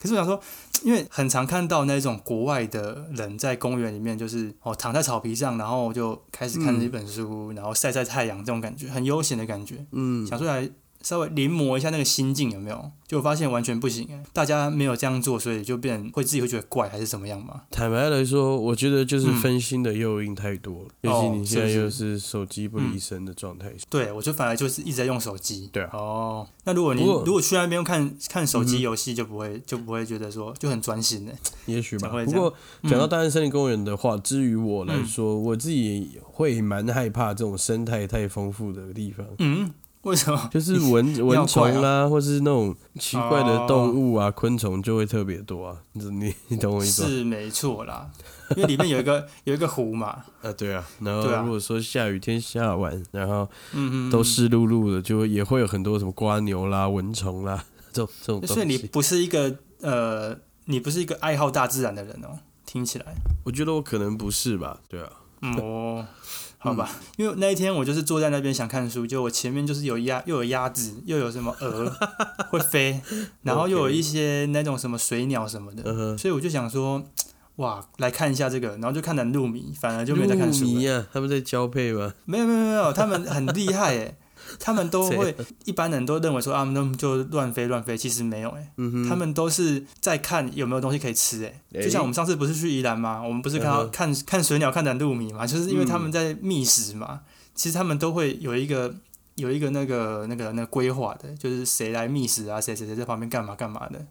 [0.00, 0.40] 可是我想说，
[0.82, 10.68] 因为很常看到那种国外的人在公园里面，就是哦躺在草皮上，然后就开始看一本书，然后晒晒太阳，这种感觉很悠闲的感觉，嗯，想出来。
[11.02, 12.90] 稍微临摹一下那个心境有没有？
[13.06, 17.62] 就发现完全不行哎，大家没有这样做，所以就变会自己会觉得怪还是怎么样嘛？
[17.70, 23.72] 坦白来说，我觉得就是分心的诱因太多了，尤其你现在又是手机不离身的状态。
[23.88, 25.70] 对，我就反而就是一直在用手机。
[25.72, 31.32] 对哦，那如果你如果去那边看看手机游戏，就不会就不会觉得说就很专心呢。
[31.64, 32.10] 也许吧。
[32.26, 39.26] 不过讲到大安森林公园的话，至于我来说，我自己会蛮害怕这种生态太丰富的地方。
[39.38, 39.70] 嗯。
[40.08, 40.48] 为什么？
[40.52, 45.76] 就是蚊 蚊虫啦，或是那种奇怪的动物啊、昆虫就会特别多啊。
[45.92, 47.08] 你你 你懂我意思吗？
[47.08, 48.10] 是没错啦，
[48.56, 50.86] 因为里面有一个 有一个湖嘛，啊，对啊。
[51.00, 58.54] 然后如果说下雨天下完，然后嗯嗯，都湿漉漉的，就也会有很多什么瓜牛啦、蚊虫啦这种这种东西。
[58.54, 63.06] 所以你不是一个呃，你不是一个爱好大自然的人哦，听起来。
[63.44, 64.80] 我觉得我可能不是吧？
[64.88, 65.10] 对啊，
[65.42, 66.06] 嗯哦，
[66.58, 71.92] 好吧，因为那一天我就是坐在那边想看书，就我前面就是有鸭，又有鸭子，又有什么鹅
[72.50, 73.00] 会飞，
[73.42, 76.18] 然后又有一些那种什么水鸟什么的。
[76.18, 77.02] 所以我就想说，
[77.56, 80.70] 哇，来看一下这个，然后就看得入迷，反而就没有在看书了。
[80.72, 82.12] 入迷啊，他们在交配吗？
[82.24, 84.16] 没有没有没有，他们很厉害诶，
[84.58, 85.34] 他们都 会，
[85.64, 91.60] 一般人都认为说啊，他们就乱飞乱飞，其实没有诶，嗯，他们都是在看有没有东西可以吃诶。
[91.72, 93.22] 诶就像我们上次不是去宜兰吗？
[93.22, 97.20] 我们不是看到、嗯看看水鸟看得很入迷嘛，就是因为他们在觅食嘛。
[97.54, 98.94] 其实他们都会有一个
[99.34, 104.02] 有一个那个那个那个规划的，就是谁来觅食啊，谁谁谁在旁边干嘛干嘛的，啊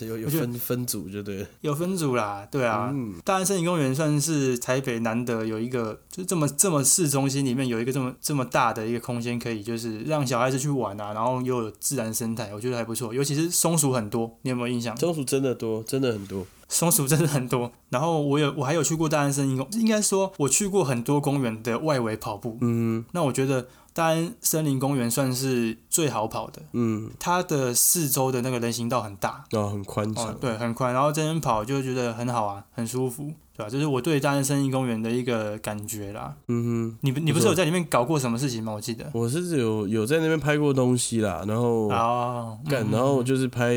[0.00, 1.46] 有有分分组就对了。
[1.62, 2.90] 有分组啦，对啊。
[2.92, 13.12] 嗯，大安森林公园算是台北难得有一个，就这么这么市中心里面有一个这么这么大的一个空间，可以就是让小孩子去玩啊，然后又有自然生态，我觉得还不错。
[13.12, 14.96] 尤其是松鼠很多，你有没有印象？
[14.96, 16.46] 松鼠真的多，真的很多。
[16.68, 17.70] 松鼠真的很多。
[17.90, 22.56] 然后我有我还有去过大安森林公，应该说我去过很多公园的外围跑步。
[22.62, 36.34] 嗯那我觉得大安森林公园算是最好跑的，嗯，它的四周的那个人行道很大，然后很宽哦敞。，对，很宽，然后这边跑就觉得很好啊，很舒服，对吧、这是我对大安森林公园的一个感觉啦。
[36.48, 38.72] 嗯哼你不你不是有在里面搞过什么事情吗？
[38.72, 39.10] 我记得。
[39.12, 43.74] 我是有有在那边拍过东西啦，然后哦，干，嗯然后就是拍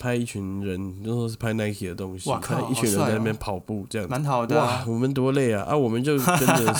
[0.00, 4.08] 拍一群人，那时候是拍 Nike 的东西，哇靠看一群人在那边跑步这样。
[4.08, 5.64] 蛮好的、哇啊，，我们多累啊！
[5.68, 6.74] 啊，我们就跟着，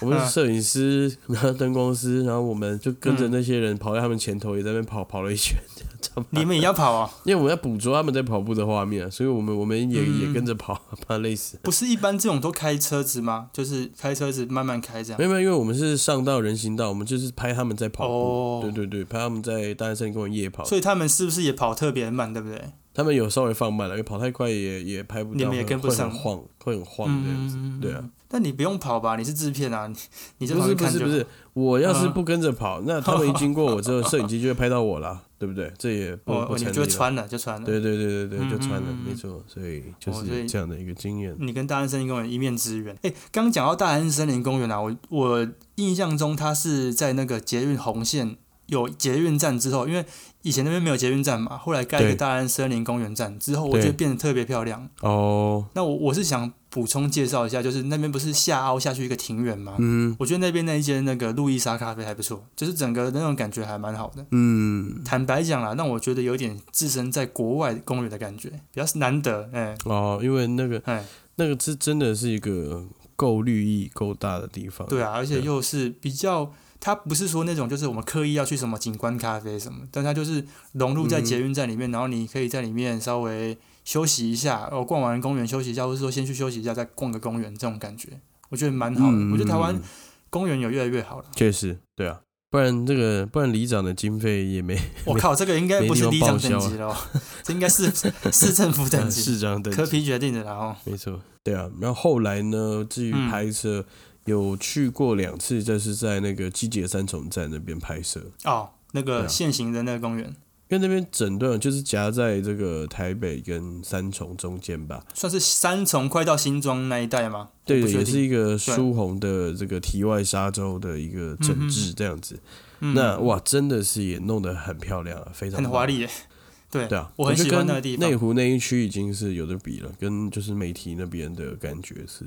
[0.00, 7.10] 我们是摄影师，然后灯光师，然后我们就跟着那些人跑在他们前头，也在那边跑跑了一圈，这样差不多你们也要跑啊？
[7.24, 11.58] 因为我们要捕捉他们在跑步的画面啊，所以我们我们也、嗯也跟着跑， 怕累死。
[11.62, 13.48] 不是一般这种都开车子吗？
[13.52, 15.24] 就是开车子慢慢开这样没。
[15.24, 18.14] 有没有，因为我们是上到人行道，我们就是拍他们在跑步。
[18.14, 20.64] 哦对对对，拍他们在大安森林公园夜跑。
[20.64, 22.60] 所以他们是不是也跑特别慢，对不对？
[22.92, 27.56] 他们有稍微放慢了，因为跑太快也也拍不到，你们也跟不上会很晃，会很晃这样子。
[27.58, 28.04] 嗯，对啊。
[28.34, 29.14] 但你不用跑吧？
[29.14, 29.94] 你是制片啊，你
[30.38, 35.72] 你这是不是不是，我要是嗯不跟着跑，那他们一经过我之后，摄影机就会拍到我了，对不对？
[35.78, 36.70] 这也不哦，不成立。
[36.70, 37.64] 你就穿了，就穿了。
[37.64, 41.32] 对对对对对，就穿了嗯，嗯嗯没错，所以就是这样的一个经验。
[41.38, 42.92] 你跟大安森林公园一面之缘。
[43.02, 50.04] 哎，刚刚讲到大安森林公园啊，我我印象中它是在那个捷运红线有捷运站之后，因为
[50.42, 54.88] 以前那边没有捷运站嘛，后来盖一个大安森林公园站之后，我觉得变得特别漂亮。
[55.02, 59.76] 哦，那我我是想补充介绍一下，就是那边不是下凹下去一个庭园吗？
[59.78, 64.26] 嗯我觉得那边那一间那个路易莎咖啡还不错，就是整个那种感觉还蛮好的。
[64.32, 69.48] 嗯，坦白讲啦，让我觉得有点置身在国外公园的感觉，比较难得。
[69.52, 71.04] 哎、哦，因为那个哎，
[71.36, 72.84] 那个是真的是一个
[73.14, 74.84] 够绿意够大的地方。
[74.88, 88.08] 对啊，而且又是比较，它不是说那种就是我们刻意要去什么景观咖啡什么，但它就是融入在捷运站里面，然后你可以在里面稍微休息一下，哦，逛完公园休息一下，或是说先去休息一下，再逛个公园，这种感觉，
[88.48, 89.16] 我觉得蛮好的。
[89.16, 89.82] 嗯，我觉得台湾嗯
[90.30, 91.24] 公园有越来越好了。
[91.36, 92.20] 确实对啊，
[92.50, 96.96] 不然这个不然里长的经费也没 我靠，这个应该不是里长等级了哦，
[97.44, 97.92] 这应该是
[98.32, 100.74] 市政府等级，市长等级科批决定的然后。
[100.84, 101.70] 没错，对啊。
[101.80, 103.84] 然后后来呢，至于嗯拍摄，
[104.24, 110.34] 有去过两次，就是在那个季节三重站那边拍摄，哦，那个现行的那个公园，
[110.74, 115.04] 因为那边整段就是夹在这个台北跟三重中间吧。
[115.14, 117.50] 算是三重快到新庄那一带吗？
[117.64, 122.34] 对，也是一个疏洪的这个题外沙洲的一个整治这样子。
[122.80, 126.10] 嗯那哇，真的是也弄得很漂亮啊，非常华丽耶。
[126.70, 132.24] 对，对啊，我很喜欢那个地方内湖那一区已经是有的比了，跟就是美体那边的感觉是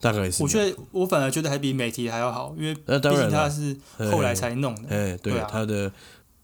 [0.00, 0.42] 大概是。
[0.42, 3.76] 我觉得我反而觉得还比美体还要好，因为那当然，它是
[4.10, 4.88] 后来才弄的。
[4.88, 5.92] 哎，对它的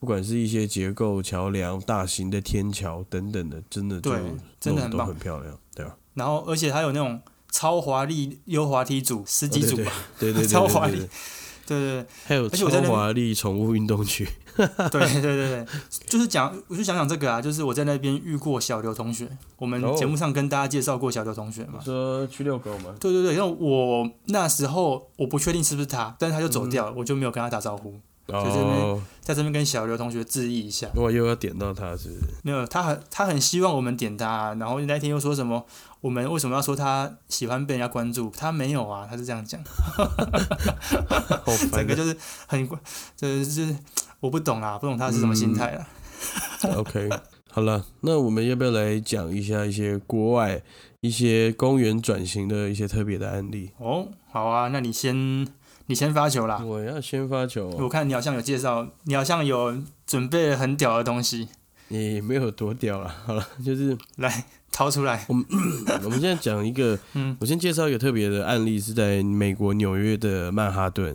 [0.02, 4.20] 不管是一些结构、桥梁、大型的天桥等等的，真的就对
[4.58, 5.94] 真的很都棒很漂亮，对吧？
[6.14, 7.20] 然后而且它有那种
[7.52, 10.96] 超华丽溜滑梯组、十几组吧，对对对，对 超华丽
[11.64, 15.66] 对对对还有超华丽宠物运动区， 对对对对对，
[16.08, 21.78] 就是讲，我就想讲这个啊，就是我在那边遇过小刘同学，我们哦节目上跟大家介绍过小刘同学嘛。
[21.80, 22.92] 说去遛狗嘛？
[22.98, 27.94] 对对对，因为我那时候我不确定是不是他，但是他就走掉了，我就没有跟他打招呼。
[28.28, 30.88] 在这边哦，在这边跟小刘同学致意一下。
[30.94, 32.20] 我又要点到他是不是？
[32.42, 35.64] 没有，他很他很希望我们点他，然后那天又说什么，
[36.00, 38.30] 我们为什么要说他喜欢被人家关注？
[38.36, 41.86] 他没有啊，他是这样讲， 好整。
[41.86, 42.68] 个就是很，
[43.16, 43.76] 就是就是
[44.20, 45.88] 我不懂啊，不懂他是什么心态啊。
[46.76, 47.10] OK，
[47.50, 50.62] 好了，那我们要不要来讲一下一些国外
[51.00, 53.72] 一些公园转型的一些特别的案例？
[53.78, 55.46] 哦，好啊，那你先
[55.86, 56.62] 你先发球啦。
[56.64, 61.48] 我要先发球哦、我看你好像有介绍，你好像有准备了很屌的东西，
[61.88, 63.14] 也没有多屌啊。
[63.26, 65.24] 好了，就是来掏出来。
[65.28, 65.44] 我们
[66.04, 71.14] 我们现在讲一个，嗯，我先介绍一个特别的案例，是在美国纽约的曼哈顿，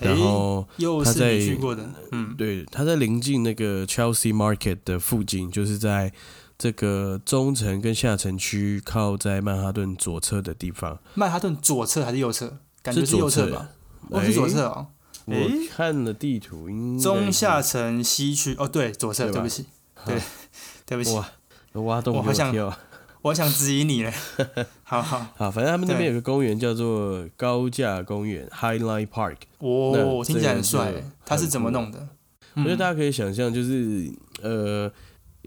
[0.00, 6.12] 然诶后又是他在你去过的，嗯，对，他在临近那个 Chelsea Market 的附近，就是在
[6.56, 10.98] 这个中城跟下城区靠在曼哈顿左侧的地方。
[11.14, 12.58] 曼哈顿左侧还是右侧？
[12.82, 13.70] 感觉是是右侧吧？
[14.10, 14.86] 哦，是左侧哦。
[15.26, 15.34] 我
[15.74, 19.64] 看了地图，应中下城西区，哦，对，左侧，对不起，
[20.04, 20.20] 对，
[20.84, 21.26] 对不起，哇，
[21.82, 22.78] 挖洞我好想我跳。
[23.22, 24.12] 我想质疑你了。
[24.84, 29.36] 好好，好，反正他们那边有个公园叫做高架公园 （Highline Park）。
[29.60, 30.92] 哦听起来很帅
[31.24, 31.98] 他是怎么弄的？
[32.56, 34.12] 嗯我觉得大家可以想象，就是
[34.42, 34.92] 呃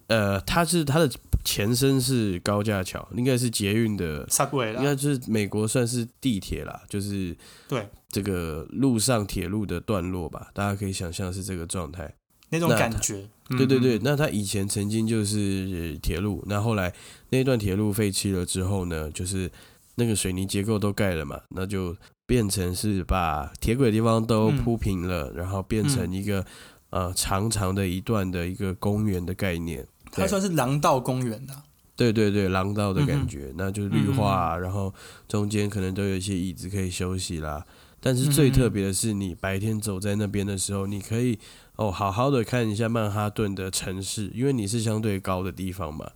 [0.07, 1.07] 呃，它是它的
[1.47, 7.33] 前身是高架桥，应该是捷运的，Subway 啦，应该就是美国算是地铁啦，就是
[7.69, 12.13] 对这个路上铁路的段落吧，大家可以想象是这个状态。
[12.49, 13.25] 那种感觉。
[13.49, 16.93] 嗯对对对，嗯那它以前曾经就是铁路，那后来
[17.29, 19.49] 那段铁路废弃了之后呢，就是
[19.95, 26.45] 那个水泥结构都盖了嘛，那就变成是把铁轨的地方都嗯铺平了，然后变成一个、
[26.89, 29.87] 呃长长的一段的一个公园的概念。
[30.11, 31.53] 它算是廊道公园的。
[31.95, 34.93] 对对对，廊道的感嗯觉，那就是绿化啊、然后
[35.27, 37.65] 中间可能都有一些椅子可以休息啦。
[37.99, 41.39] 但是嗯最特别的是，你白天走在那边的时候，你可以
[41.75, 46.11] 哦好好的看一下曼哈顿的城市，因为你是相对高的地方嘛，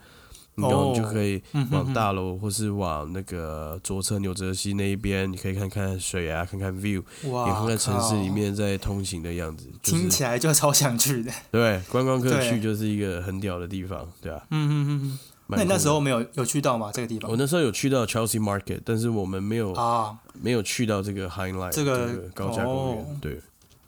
[0.70, 9.66] 然后你就可以往大楼或是往那个左侧纽泽西那一边，你可以看看水啊，看看 view，也看看城市里，面在通行的样子。
[9.82, 11.32] 就是听起来就超想去的。
[11.52, 14.42] 对观光客去就是一个很屌的地方，对啊。
[14.52, 15.20] 嗯嗯嗯嗯。
[15.48, 16.92] 那你那时候没有有去到吗？
[16.94, 17.36] 这个地方我？
[17.36, 23.04] 那时候有去到 Chelsea Market，但是我们没有啊，没有去到这个 Highline 这个高架公园。
[23.04, 23.42] 哦对，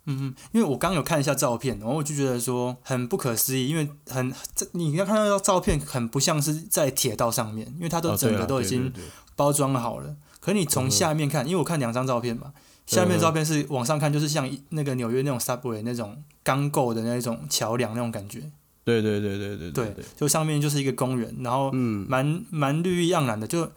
[0.06, 8.92] 嗯嗯，因为我刚有看一下照片，然后我就觉得说很不可思议，因为很这你要看到照片很不像是在铁道上面，因为它都整个都已经
[9.36, 10.16] 包装好了。
[10.40, 12.52] 可你从下面看，因为我看两张照片嘛，
[12.86, 18.52] 下面照片是往上看，就是像那个纽约那种 subway 那种钢构的那种桥梁那种感觉。
[18.84, 23.72] 对对对对对对对，就上面就是一个公园，然后嗯，蛮蛮绿意盎然的，就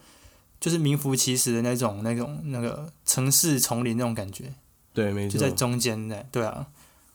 [0.59, 4.53] 就是名副其实的那种那种那个城市丛林那种感觉，
[4.97, 6.25] 对，没错就在，中间的。
[6.31, 6.65] 对啊，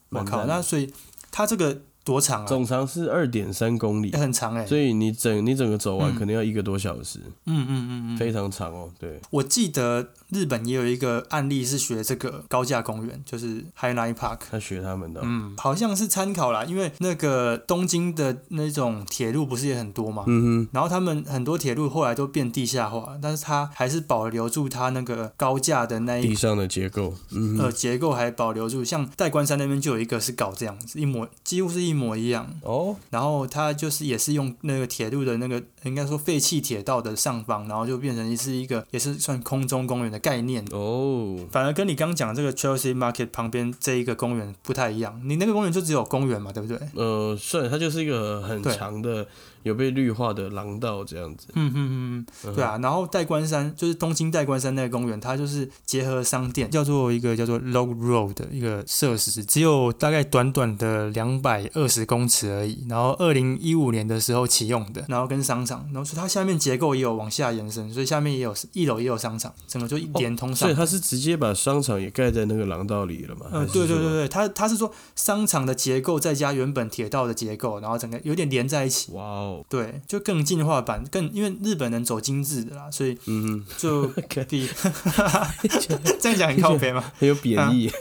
[0.07, 0.93] 我靠，那所以
[1.31, 2.47] 他这个多长啊？
[2.47, 8.89] 总长是二点三公里也，很长哎、所以你整你整个走完嗯可能要一个多小时，嗯嗯嗯嗯，非常长哦。
[8.99, 14.39] 对，我记得日本也有一个案例是学这个高架公园，就是 Highline Park。
[14.51, 28.83] 他学他们的哦，嗯，好像是参考啦，因为那个东京的那种铁路不是也很多嘛，嗯然后他们很多铁路后来都变地下化，但是它还是保留住它那个高架的那，一地上的结构，嗯呃，结构还保留住。
[28.83, 32.51] 像代官山那边就有一个是搞这样子，一模几乎是一模一样。
[32.63, 40.63] 哦，然后它就是也是用那个铁路的那个应该说废弃铁道的上方，然后就变成是一个也是算空中公园的概念。
[40.71, 46.77] 哦，反而跟你刚刚讲的这个 Chelsea Market 旁边这一个公园不太一样，你那个公园就只有公园嘛，对不对？
[46.95, 49.25] 呃，算它就是一个很对长的
[49.63, 52.77] 有被绿化的廊道这样子，嗯嗯嗯嗯，对啊。
[52.81, 62.85] 然后代官山就是东京代官山那个公园，它就是结合商店，叫做一个叫做 Log Road 的一个设施，只有大概短短的两百二十公尺而已。
[62.89, 70.67] 然后二零一五年的时候启用的，然后跟商场，然后所以它下面结构也有往下延伸，所以下面也有一楼也有商场，整个就一连通上。
[70.67, 73.47] 所以它是直接把商场也盖在那个廊道里了嘛？
[73.51, 79.11] 嗯，对对对对，它它是说商场的结构再加原本铁道的结构，然后整个有点连在一起。
[79.13, 84.69] 哇哦，对，就更进化版，更因为日本人走精致的啦，所以嗯就哼，比
[86.19, 87.03] 这样讲很靠北吗？
[87.17, 87.91] 很有贬义，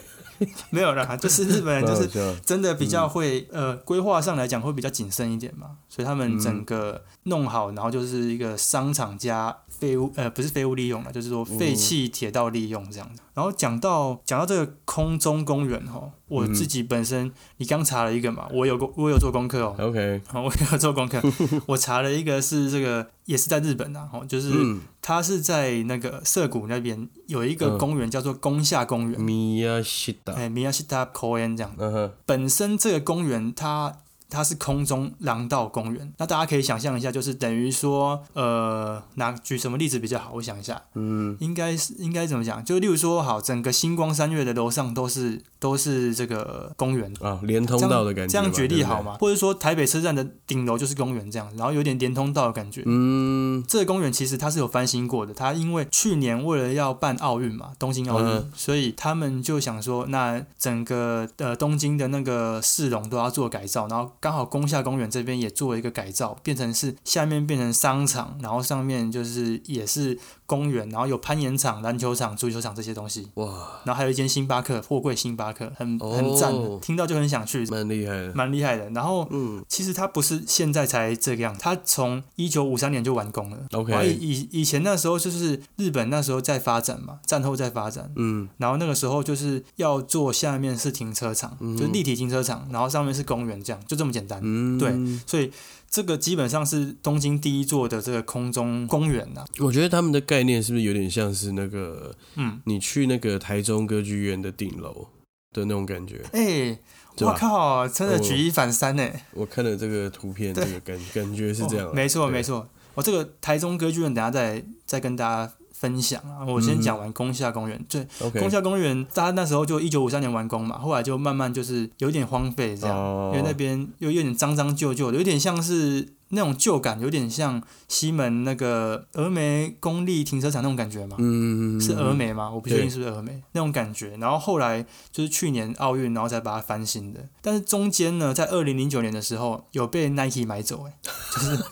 [0.71, 2.09] 没有啦，就是 日本人就是
[2.45, 13.23] 真的比较会、呃规划上来讲会比较谨慎一点嘛，所以他们整个弄好，然后就是一个商场加废物呃不是废物利用了，就是说废弃铁道利用这样子。
[13.35, 19.77] 然后讲到讲到这个空中公园哈，我自己本身，你刚查了一个嘛，我有我有做功课哦。
[19.79, 21.21] OK，好， 我有做功课，
[21.67, 27.79] 我查了一个是这个，也是在日本啊，哦，就是嗯，它是在那个涩谷那边有一个嗯。
[27.79, 32.11] 公园叫做宫下公园，米亚西达，哎，Miyashita Koen 这样。
[32.25, 33.93] 本身这个公园它
[34.33, 40.33] 它是空中廊道公园，那大家可以想象一下，就是等于说，呃，拿举什么例子比较好？
[40.35, 42.65] 我想一下，嗯应该是应该怎么讲？
[42.65, 47.13] 就例如说，好，整个星光三月的楼上都是都是这个公园。
[47.21, 49.03] 啊，连通道的感觉嘛，这样举例好？
[49.03, 49.17] 吗？
[49.21, 52.83] 或者说台北车站的顶楼就是公园这样，然后有点连通道的感觉。
[52.87, 70.17] 嗯，这个公园其实它是有翻新过的，它因为去年为了要办奥运嘛，东京奥运，嗯所以他们就想说，那整个呃东京的那个市容都要做改造，然后刚好宫下公园这边也做了一个改造，变成是下面变成商场，然后上面就是也是
[70.53, 73.47] 公园，然后有攀岩场、篮球场、足球场这些东西，哇，
[73.85, 78.91] 然后还有一间星巴克，货柜星巴克，很很赞的哦听到就很想去，蛮厉害的，蛮厉害的。
[78.91, 79.65] 然后嗯。
[79.69, 83.57] 其实它不是现在才这个样，它从一九五三年就完工了。
[83.71, 88.49] 以，OK，以以前那时候就是日本那时候在发展嘛，战后在发展，嗯。
[88.59, 91.77] 然后那个时候就是要做下面是停车场，嗯。
[91.77, 94.41] 就是立体停车场，然后上面是公园，这样就这么简单。
[94.43, 94.93] 嗯，对
[95.27, 95.51] 所以
[95.93, 105.07] 这个基本上是东京第一座的这个空中公园呐、我觉得他们的概念是不是有点像是那个嗯，你去那个台中歌剧院的顶楼
[105.53, 106.25] 的那种感觉？
[106.33, 106.79] 哎、
[107.19, 112.67] 我靠，真的举一反三呢、我看了这个图片，这对个感感觉是这样啊、哦没错没错。
[112.95, 116.47] 我、这个台中歌剧院等下再再跟大家分享啊。
[116.47, 118.07] 我先讲完宫下公园，对
[118.39, 123.33] 宫下公园，大家那时候就一九五三年完工嘛，后来就慢慢就是有点荒废这样，哦。
[123.35, 131.17] 因为那边又有点脏脏旧旧的，有点像是那种旧感，有点像西门那个峨眉公立停车场那种感觉嘛。
[131.19, 132.51] 嗯，是峨眉吗？
[132.51, 134.17] 我不确定是不是峨眉那种感觉。
[134.17, 137.21] 然后后来就是去年奥运，然后才把它翻新的。
[137.41, 140.93] 但是中间呢，在二零零九年的时候有被 Nike 买走、欸，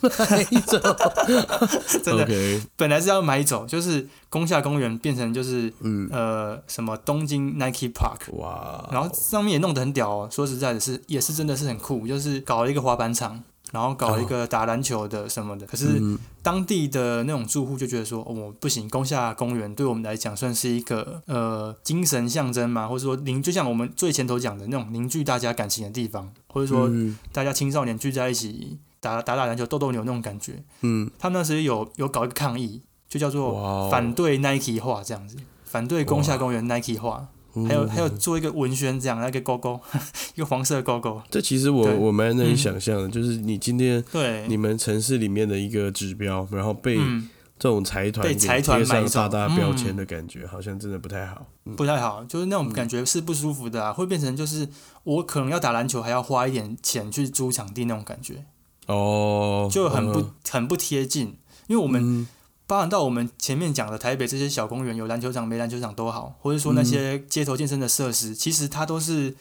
[2.02, 2.28] 真的
[2.76, 10.28] 本来是要买走，就是宫下公园变成就是嗯，呃什么东京 Nike Park，哇，然后上面也弄得很屌哦。
[10.30, 13.42] 说实在的是，也是真的是很酷，就是搞了一个滑板场，
[13.72, 15.66] 然后搞一个打篮球的什么的。
[15.66, 16.18] 可是嗯。
[16.42, 27.18] 当地的那种住户就觉得说，哦，不行，宫下公园对我们来讲算是一个呃精神象征嘛，或者说凝，就像我们最前头讲的那种凝聚大家感情的地方，或者说嗯。
[27.30, 30.62] 大家青少年聚在一起打打打篮球、斗斗牛那种感觉。
[30.80, 37.28] 嗯，他们那时有有搞一个抗议，就叫做反对 Nike 化这样子，反对宫下公园 Nike 化。
[37.68, 39.80] 还有嗯还有做一个文宣这样，那个勾勾，
[40.36, 41.20] 一个黄色的勾勾。
[41.30, 47.28] 这其实我我蛮难以想象的，就是你今天对，你们城市里面的一个指标，然后被嗯，
[47.58, 49.96] 这种财团被财团贴上大大标签嗯。
[49.96, 51.46] 的感觉，好像真的不太好。
[51.66, 51.74] 嗯。
[51.76, 54.68] 不太好，就是那种感觉是不舒服的啊，会变成就是
[55.04, 58.44] 我可能要打篮球还要花一点钱去租场地那种感觉，
[58.86, 61.36] 哦，就很不嗯很不贴近。
[61.66, 62.26] 因为我们嗯
[62.70, 69.34] 包含到我们前面讲的台北这些小公园，有篮球场没篮球场都好，或者说那些街头健身的设施，其实它都是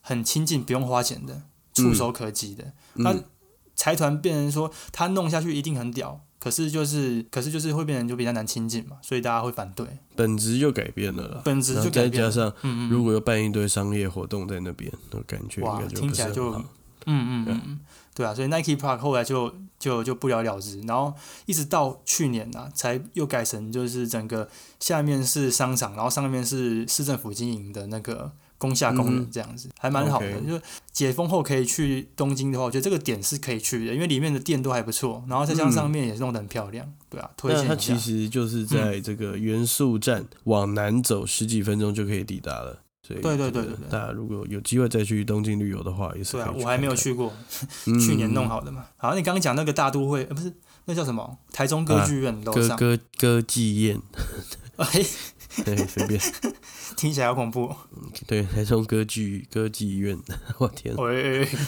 [0.00, 1.42] 很亲近，不用花钱的，
[1.74, 2.72] 触手可及的。
[2.94, 3.24] 那嗯
[3.74, 9.84] 财团变成说他弄下去一定很屌，可是就是可是就是会变成就比较难亲近嘛，所以大家会反对，
[10.14, 11.42] 本质就改变了啦。
[11.44, 12.10] 本质就改变了。
[12.10, 16.62] 再加上，嗯嗯如果要办一堆商业活动在那边，那感觉听起来就很
[17.06, 17.80] 嗯嗯嗯，
[18.16, 21.12] 对啊，所以 Nike Park 后来就就就不了了之，然后
[21.44, 24.48] 一直到去年啊，才又改成就是整个
[24.80, 30.40] 下面是商场，然后上面是市政府经营的那个工下公园嗯这样子，还蛮好的。
[30.40, 30.58] 就
[30.90, 37.98] 解封后可以去东京的话，我觉得这个点是可以去的，因为里面的店都还不错，然后再加上嗯上面也弄得很漂亮，对啊，推荐一下其。
[37.98, 42.80] 实就是在这个元素站往南走十几分钟就可以抵达了。
[43.06, 47.32] 所以对对对对对大家如果有机会再去东京旅游的话，也是对啊可以，我还没有去过，
[47.86, 48.84] 嗯去年弄好的嘛。
[48.96, 50.52] 好，你刚刚讲那个大都会，呃，不是，
[50.86, 51.38] 那叫什么？
[51.52, 52.76] 台中歌剧院楼上。
[52.76, 54.00] 歌歌歌剧院，
[54.76, 54.86] 哎，
[55.64, 56.20] 对，随便，
[56.96, 57.76] 听起来好恐怖哦。
[58.26, 60.18] 对，台中歌剧歌剧院，
[60.58, 61.58] 我天啊，喂、欸，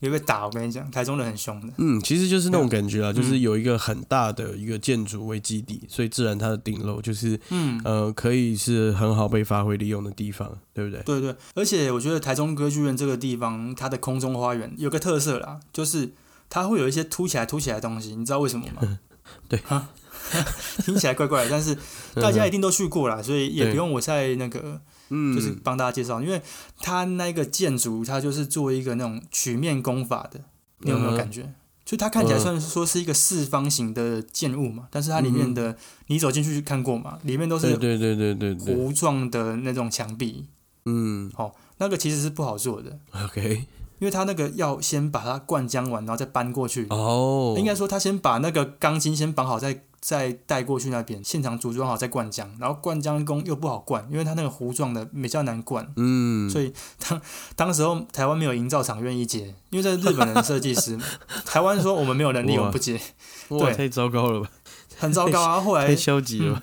[0.00, 0.44] 你会被打！
[0.46, 1.72] 我跟你讲，台中人很凶的。
[1.78, 11.02] 嗯，其实就是那种感觉啊，就是嗯有一个很大的一个建筑为基底，所以自然它的顶楼就是嗯，呃可以是很好被发挥利用的地方，对不对？
[11.02, 16.12] 对对，而且我觉得台中歌剧院这个地方，它的空中花园有个特色啦，就是
[16.48, 18.98] 它会有一些凸起来凸起来的东西，你知道为什么吗？
[19.48, 19.88] 对哈，
[20.84, 21.76] 听起来怪怪的，但是
[22.14, 26.40] 大家一定都去过啦，所以也不用我再那个，嗯，就是帮大家介绍，因为
[26.80, 30.40] 它那个建筑，它就是做一个那种曲面工法的，
[30.78, 31.52] 你有没有嗯感觉？
[31.84, 38.74] 就它看起来算是说是一个四方形的建物嘛，但是它里面的、你走进去看过嘛，里面都是对对对对对。
[38.74, 40.46] 对，弧状的那种墙壁，
[40.86, 41.30] 嗯。
[41.78, 43.66] 那个其实是不好做的，OK，
[43.98, 46.86] 因为它那个要先把它灌浆完，然后再搬过去。
[46.90, 55.86] 哦，应该说他先把那个钢筋先绑好，再再带过去那边，现场组装好再灌浆，然后灌浆工又不好灌，因为它那个糊状的比较难灌。
[55.96, 57.22] 嗯，所以当
[57.54, 60.98] 当时候台湾没有营造厂愿意接，因为这是日本人设计师。
[61.46, 63.00] 台湾说我们没有能力，我们不接，
[63.48, 64.50] 对太糟糕了吧，
[64.98, 65.60] 很糟糕啊。
[65.60, 66.62] 后来 太消极了吧，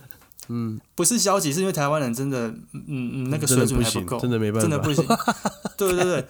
[0.50, 5.06] 嗯，不是消极，是因为台湾人真的，嗯嗯，那个水准还不够，真的没办法，真的不行。
[5.78, 6.26] 对对对，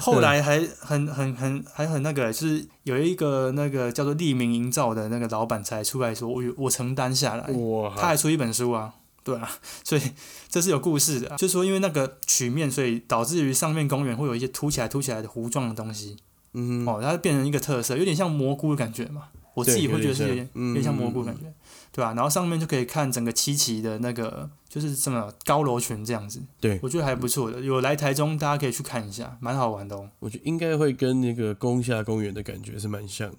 [0.00, 8.94] 后来还很很很还很那个，就是有一个那个叫做利民营造的那个老板才出来说，我有我承担下来，哇，他还出一本书啊。
[9.24, 9.48] 对啊，
[9.84, 10.02] 所以
[10.48, 11.28] 这是有故事的。
[11.30, 16.16] 啊、就是说因为那个曲面，所以导致于上面公园会有一些凸起来、凸起来的糊状的东西。
[16.54, 19.28] 嗯，哦，它变成一个特色，有点像蘑菇的感觉嘛。
[19.54, 21.52] 我自己会觉得是有点有点像有点像蘑菇的感觉，
[21.92, 27.60] 对吧、然后上面就可以看整个七期的那个就是什么高楼群这样子，对我觉得还不错的。
[27.60, 33.36] 有来台中，大家可以去看一下，蛮好玩的哦，我觉得应该会跟那个宫下公园的感觉是蛮像的，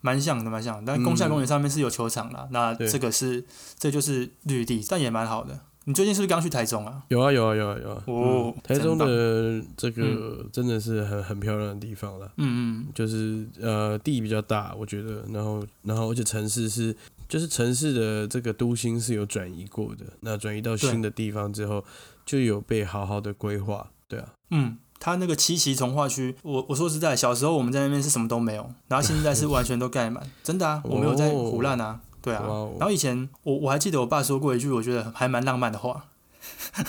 [0.00, 0.92] 蛮像的，蛮像的。
[0.92, 3.44] 但宫下公园上面是有球场啦，那这个是
[3.78, 5.60] 这就是绿地，但也蛮好的。
[5.84, 7.02] 你最近是不是刚去台中啊？
[7.08, 12.32] 有啊有啊有啊有啊，哦嗯台中的这个真的是很很漂亮的地方了。
[12.36, 16.96] 嗯嗯，就是呃地比较大，我觉得，然后然后而且城市是
[17.32, 21.82] 就是城市的这个都心是有转移过的，那转移到新的地方之后，
[22.26, 32.76] 就有被好好的规划，对啊，嗯，它那个七期从化区，我我说实在，小时候我们在那边是什么都没有，然后现在是完全都盖满，真的啊，我没有在胡乱啊，对啊哦。
[32.78, 36.04] 然后以前我我还记得我爸说过一句我觉得还蛮浪漫的话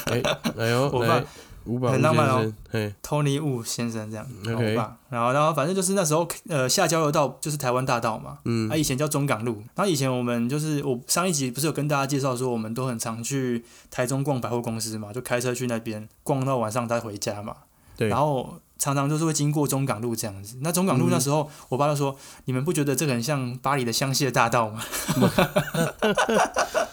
[0.07, 0.21] 哎
[0.57, 1.23] 哎呦， 我爸
[1.65, 8.69] 来五百很浪漫哦嘿，，Tony Wu 先生这样，然后 OK 我爸，然后然后反正就是那时候呃下交流道就是台湾大道嘛，嗯。
[8.69, 9.63] 啊，以前叫中港路。
[9.75, 17.55] 然后以前我们就是我上一集不是有跟大家介绍说，我们都很常去台中逛百货公司嘛，就开车去那边逛到晚上再回家嘛。
[17.95, 18.09] 对。
[18.09, 20.57] 然后常常就是会经过中港路这样子。
[20.61, 21.11] 那中港路嗯。
[21.11, 24.81] 那时候，我爸就说：“你们不觉得这个很像巴黎的香榭大道吗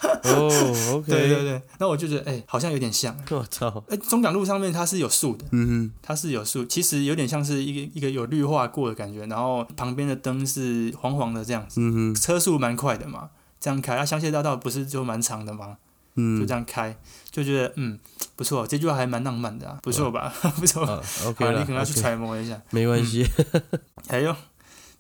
[0.03, 0.49] 哦
[0.95, 1.63] ？”，OK，对对对。
[1.79, 3.17] 那我就觉得，哎、好像有点像。
[3.31, 11.81] 我操，哎，中港路上面它是有树的，嗯它是有树，其实有点像是一个一个有绿化过的感觉，然后旁边的灯是黄黄的这样子。
[11.81, 13.31] 嗯哼，车速蛮快的嘛，
[13.61, 15.77] 这样开，那、香榭大道不是就蛮长的吗？
[16.17, 16.95] 就嗯这样开，
[17.31, 17.99] 就觉得嗯
[18.35, 20.31] 不错，这句话还蛮浪漫的啊，不错吧？
[20.59, 22.61] 不错，啊，OK 好，了你可能要去揣摩一下。
[22.71, 23.25] 没关系，
[24.09, 24.35] 还有，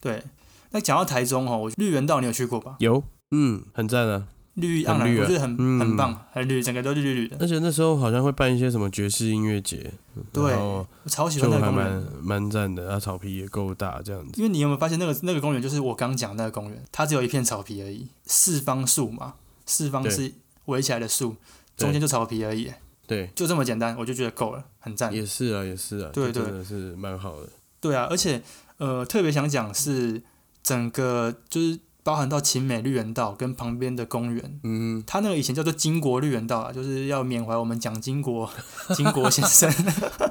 [0.00, 0.22] 对，
[0.70, 2.76] 那讲到台中哦，我绿园道你有去过吧？
[2.78, 4.28] 有，嗯，很赞啊，
[4.60, 7.36] 绿意盎然，我觉得很、嗯很棒，很绿，整个都绿绿绿的。
[7.40, 9.90] 而且那时候好像会办一些什么爵士音乐节，
[10.32, 14.32] 对我超喜欢那个公园，蛮赞的，啊，草皮也够大，这样子。
[14.36, 19.34] 因为你有没有发现那个那个公园就是我刚讲的那个公园，它只有一片草皮而已，四方树嘛，
[19.66, 20.32] 四方对是
[20.66, 21.34] 围起来的树，
[21.76, 22.70] 中间就草皮而已，
[23.06, 25.12] 对，就这么简单，我就觉得够了，很赞。
[25.12, 27.48] 也是啊，也是啊，对对真的是蛮好的。
[27.80, 28.42] 对啊，而且
[28.76, 30.22] 呃，特别想讲是
[30.62, 38.50] 整个就是包含到秦美绿园道跟旁边的公园，嗯，他那个以前叫做金国绿园道啊，就是要缅怀我们蒋经国
[38.96, 39.70] 金国先生，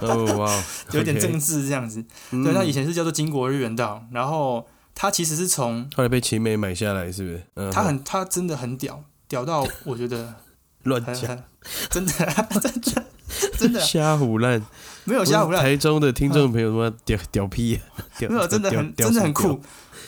[0.02, 0.64] 哦哇哦，
[0.94, 2.04] 有点政治这样子。
[2.32, 2.44] 嗯。
[2.44, 7.44] 对，他以前是叫做金国绿园道，然后他其实是从后来被秦美买下来，是不是？
[7.56, 10.34] 嗯，它很他真的很屌，屌到我觉得
[10.84, 11.16] 乱讲，
[11.90, 12.12] 真的
[12.62, 13.06] 真的
[13.58, 13.80] 真的。
[13.80, 14.62] 瞎胡乱，
[15.04, 17.82] 没有瞎胡乱，台中的听众朋友他妈屌屌屁啊，
[18.22, 19.62] 没有真的很屌真的很，酷，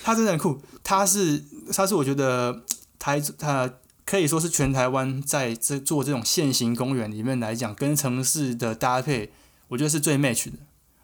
[0.04, 2.64] 它真的很酷，它是它是我觉得
[3.00, 3.72] 台它
[4.06, 9.32] 可以说是全台湾在这做这种现行公园里面来讲，跟城市的搭配，
[9.70, 10.58] 我觉得是最 match 的。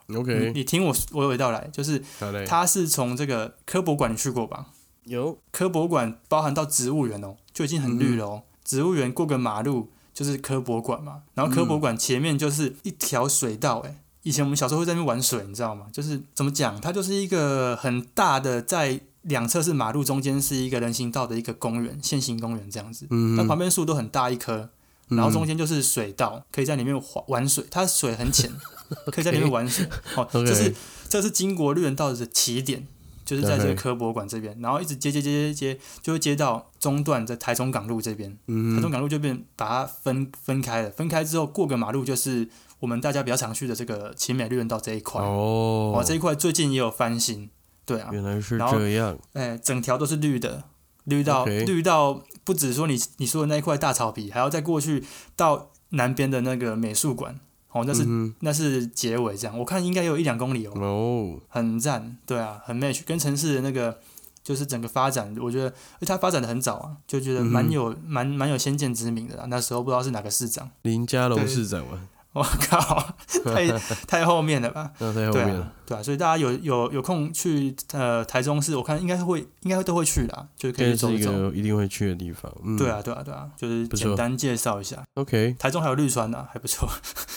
[0.07, 2.01] 你 OK，你听我娓娓道来，就是
[2.47, 4.67] 它是从这个科博馆你去过吧？
[5.03, 8.43] 有科博馆包含到植物园哦，就已经很绿了哦。
[8.63, 15.86] 植物园过个马路就是科博馆嘛，然后科博馆前面就是一条水道，哎、以前我们小时候会在那边玩水，你知道吗？
[15.89, 23.07] 就是怎么讲，它就是一个很大的，在两侧是马路，中间是一个人行道的一个公园，线形公园这样子。
[23.09, 24.69] 嗯，那旁边树都很大一棵，
[25.07, 27.63] 然后中间就是水道，可以在里面滑玩水。
[27.71, 28.51] 它水很浅，
[29.13, 29.88] 可以在里面玩水。
[30.17, 30.75] 哦，这是
[31.07, 32.86] 这是金国绿人道的起点，
[33.23, 38.38] 就是在这个科博馆这边，然后一直接接接接接，就会接到中段在台中港路这边。
[38.47, 42.49] 嗯，台中港路就变把它分分开了，分开之后过个马路就是
[42.80, 45.21] 我们大家比较常去的这个奇美绿润道这一块。
[45.21, 45.91] 哦。
[45.95, 47.49] 哇，这一块最近也有翻新，
[47.86, 50.63] 对啊，原来是这样，哎，整条都是绿的，
[51.05, 55.03] 绿到绿到不止说你你说的那一块大草皮，还要再过去
[55.36, 57.39] 到南边的那个美术馆，
[57.71, 63.99] 哦，那是、嗯那是结尾这样，我看应该有一两公里哦，哦，很赞，对啊，很 match，跟城市的那个
[64.43, 65.73] 就是整个发展，我觉得，
[66.05, 69.45] 它发展的很早啊，就觉得蛮有蛮蛮有先见之明的啦。
[69.47, 72.07] 那时候不知道是哪个市长，林家龙市长嘛，
[72.38, 73.13] 我靠，
[73.43, 73.67] 太
[74.07, 74.91] 太后面了吧？
[74.99, 81.31] 太后对啊面了，，对啊，所以大家有有有空去呃台中市，我看应该会应该都会去啦，就是可以走一走。
[81.31, 82.51] 个一定会去的地方。
[82.63, 85.03] 嗯，对啊，对啊，对啊，就是简单介绍一下。
[85.15, 85.55] ，OK。
[85.57, 86.88] 台中还有绿川呢、还不错。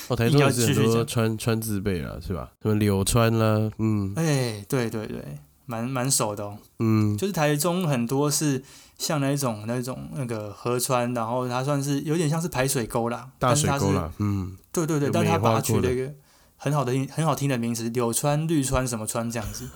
[0.08, 2.50] 哦，台中 也是很多继续讲川川字辈啦，是吧？
[2.62, 5.22] 什么柳川啦，嗯哎，对对对，
[5.66, 6.58] 蛮蛮熟的哦。
[6.80, 8.62] 嗯，就是台中很多是
[9.00, 16.12] 像那种那种那个河川，然后它算是有点像是排水沟啦，大但是它是水沟啦，嗯，对对对，但是它把它取了一个
[16.58, 19.66] 很好的很好听的名词，柳川、绿川什么川这样子，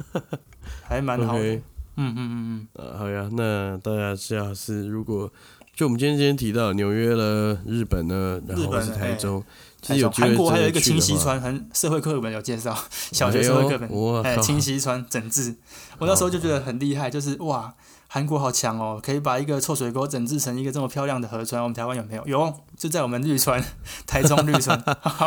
[0.87, 1.41] 还蛮好的。
[1.41, 1.63] OK，
[1.97, 5.33] 嗯嗯嗯呃，好呀，那大家下次如果
[5.75, 9.45] 就我们今天今天提到纽约了、日本呢，然后是台中，嗯。
[9.85, 12.75] 其实有韩国还有一个清溪川，很社会课本有介绍，
[13.13, 15.55] 小学社会课本哎，清溪川整治，
[15.99, 17.75] 我那时候就觉得很厉害，就是哇，
[18.15, 21.61] 韩国好强哦，可以把一个臭水沟整治成一个这么漂亮的河川。
[21.61, 22.25] 我们台湾有没有？
[22.29, 23.61] 有，就在我们绿川，
[24.07, 25.27] 台中绿川， 好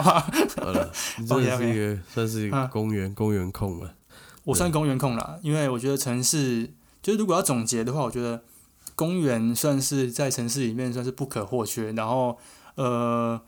[0.72, 3.94] 了，你真的是一个算是一个嗯公园公园控了，
[4.46, 6.72] 我算公园控啦，因为我觉得城市
[7.02, 8.42] 就是如果要总结的话，我觉得
[8.96, 12.38] 公园算是在城市里面算是不可或缺，然后
[12.76, 13.42] 呃，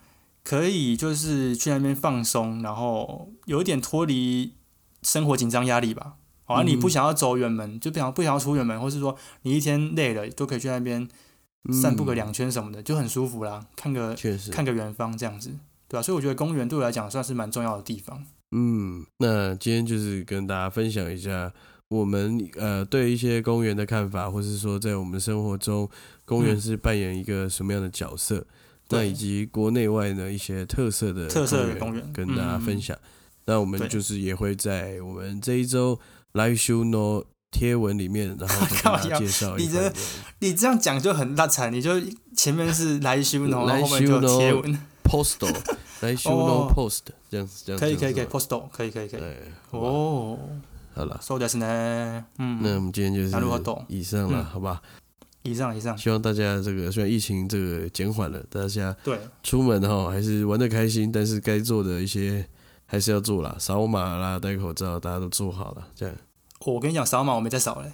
[0.43, 4.55] 可以就是去那边放松，然后有一点脱离
[5.01, 6.15] 生活紧张压力吧。
[6.49, 11.07] 好、像你嗯不想要走远门，就不想不想要出远门，或是说你一天累了，都可以去那边
[11.71, 13.65] 散步个嗯两圈什么的，就很舒服啦。
[13.75, 15.51] 看个确实，看个远方这样子，
[15.87, 18.25] 对吧、所以我觉得公园对我来讲算是蛮重要的地方。
[18.51, 21.53] 嗯，那今天就是跟大家分享一下
[21.89, 25.87] 我们呃对一些公园的看法，或是说在我们生活中
[26.25, 28.43] 公园嗯是扮演一个什么样的角色，
[28.89, 32.97] 那以及国内外呢一些特色的特色的公公园跟大家分享。
[33.45, 35.99] 那我们就是也会在我们这一周
[36.32, 40.00] live show no 贴文里面，然后 再跟靠腰大家介绍一你这番的
[40.40, 41.92] 你这样讲就很大惨，你就
[42.36, 45.54] 前面是来修，然后 来后面就修呢贴文， post
[46.00, 47.00] 来 show no 哦 post
[47.30, 49.20] 这样子这样子可以可以可以这样子吗，posto 可以可以可以。
[49.20, 49.36] 哎，
[49.70, 50.38] 好吧哦，
[50.94, 52.24] 好了，そうですね。
[52.38, 54.82] 嗯，那我们今天就是なるほど以上了，嗯好吧？
[55.44, 62.46] 以上以上，希望大家这个虽然疫情这个减缓了，大家对，出门哈还是玩的开心，但是该做的一些
[62.91, 65.87] 还是要做啦，扫码啦、戴口罩，大家都做好了。
[65.95, 66.15] 这样，
[66.65, 67.91] 我跟你讲扫码我没在扫嘞。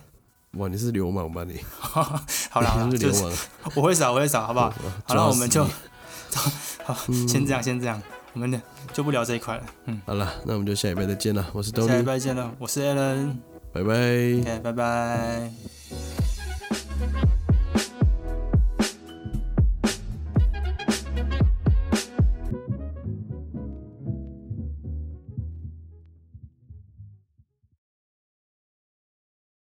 [0.53, 1.59] 哇，你是流氓吧你？
[1.77, 3.29] 好啦，好 啦你是就。
[3.75, 4.73] 我会扫我会扫，好不好？
[5.03, 5.65] 好了，我们就
[6.85, 8.61] 好，嗯先这样先这样，我们
[8.93, 9.63] 就不聊这一块了。
[9.85, 11.45] 嗯，好了，那我们就下礼拜再见了。
[11.51, 13.35] 我是下礼拜见了，我是 Alan，
[13.73, 14.59] 拜拜。
[14.59, 16.24] 拜拜。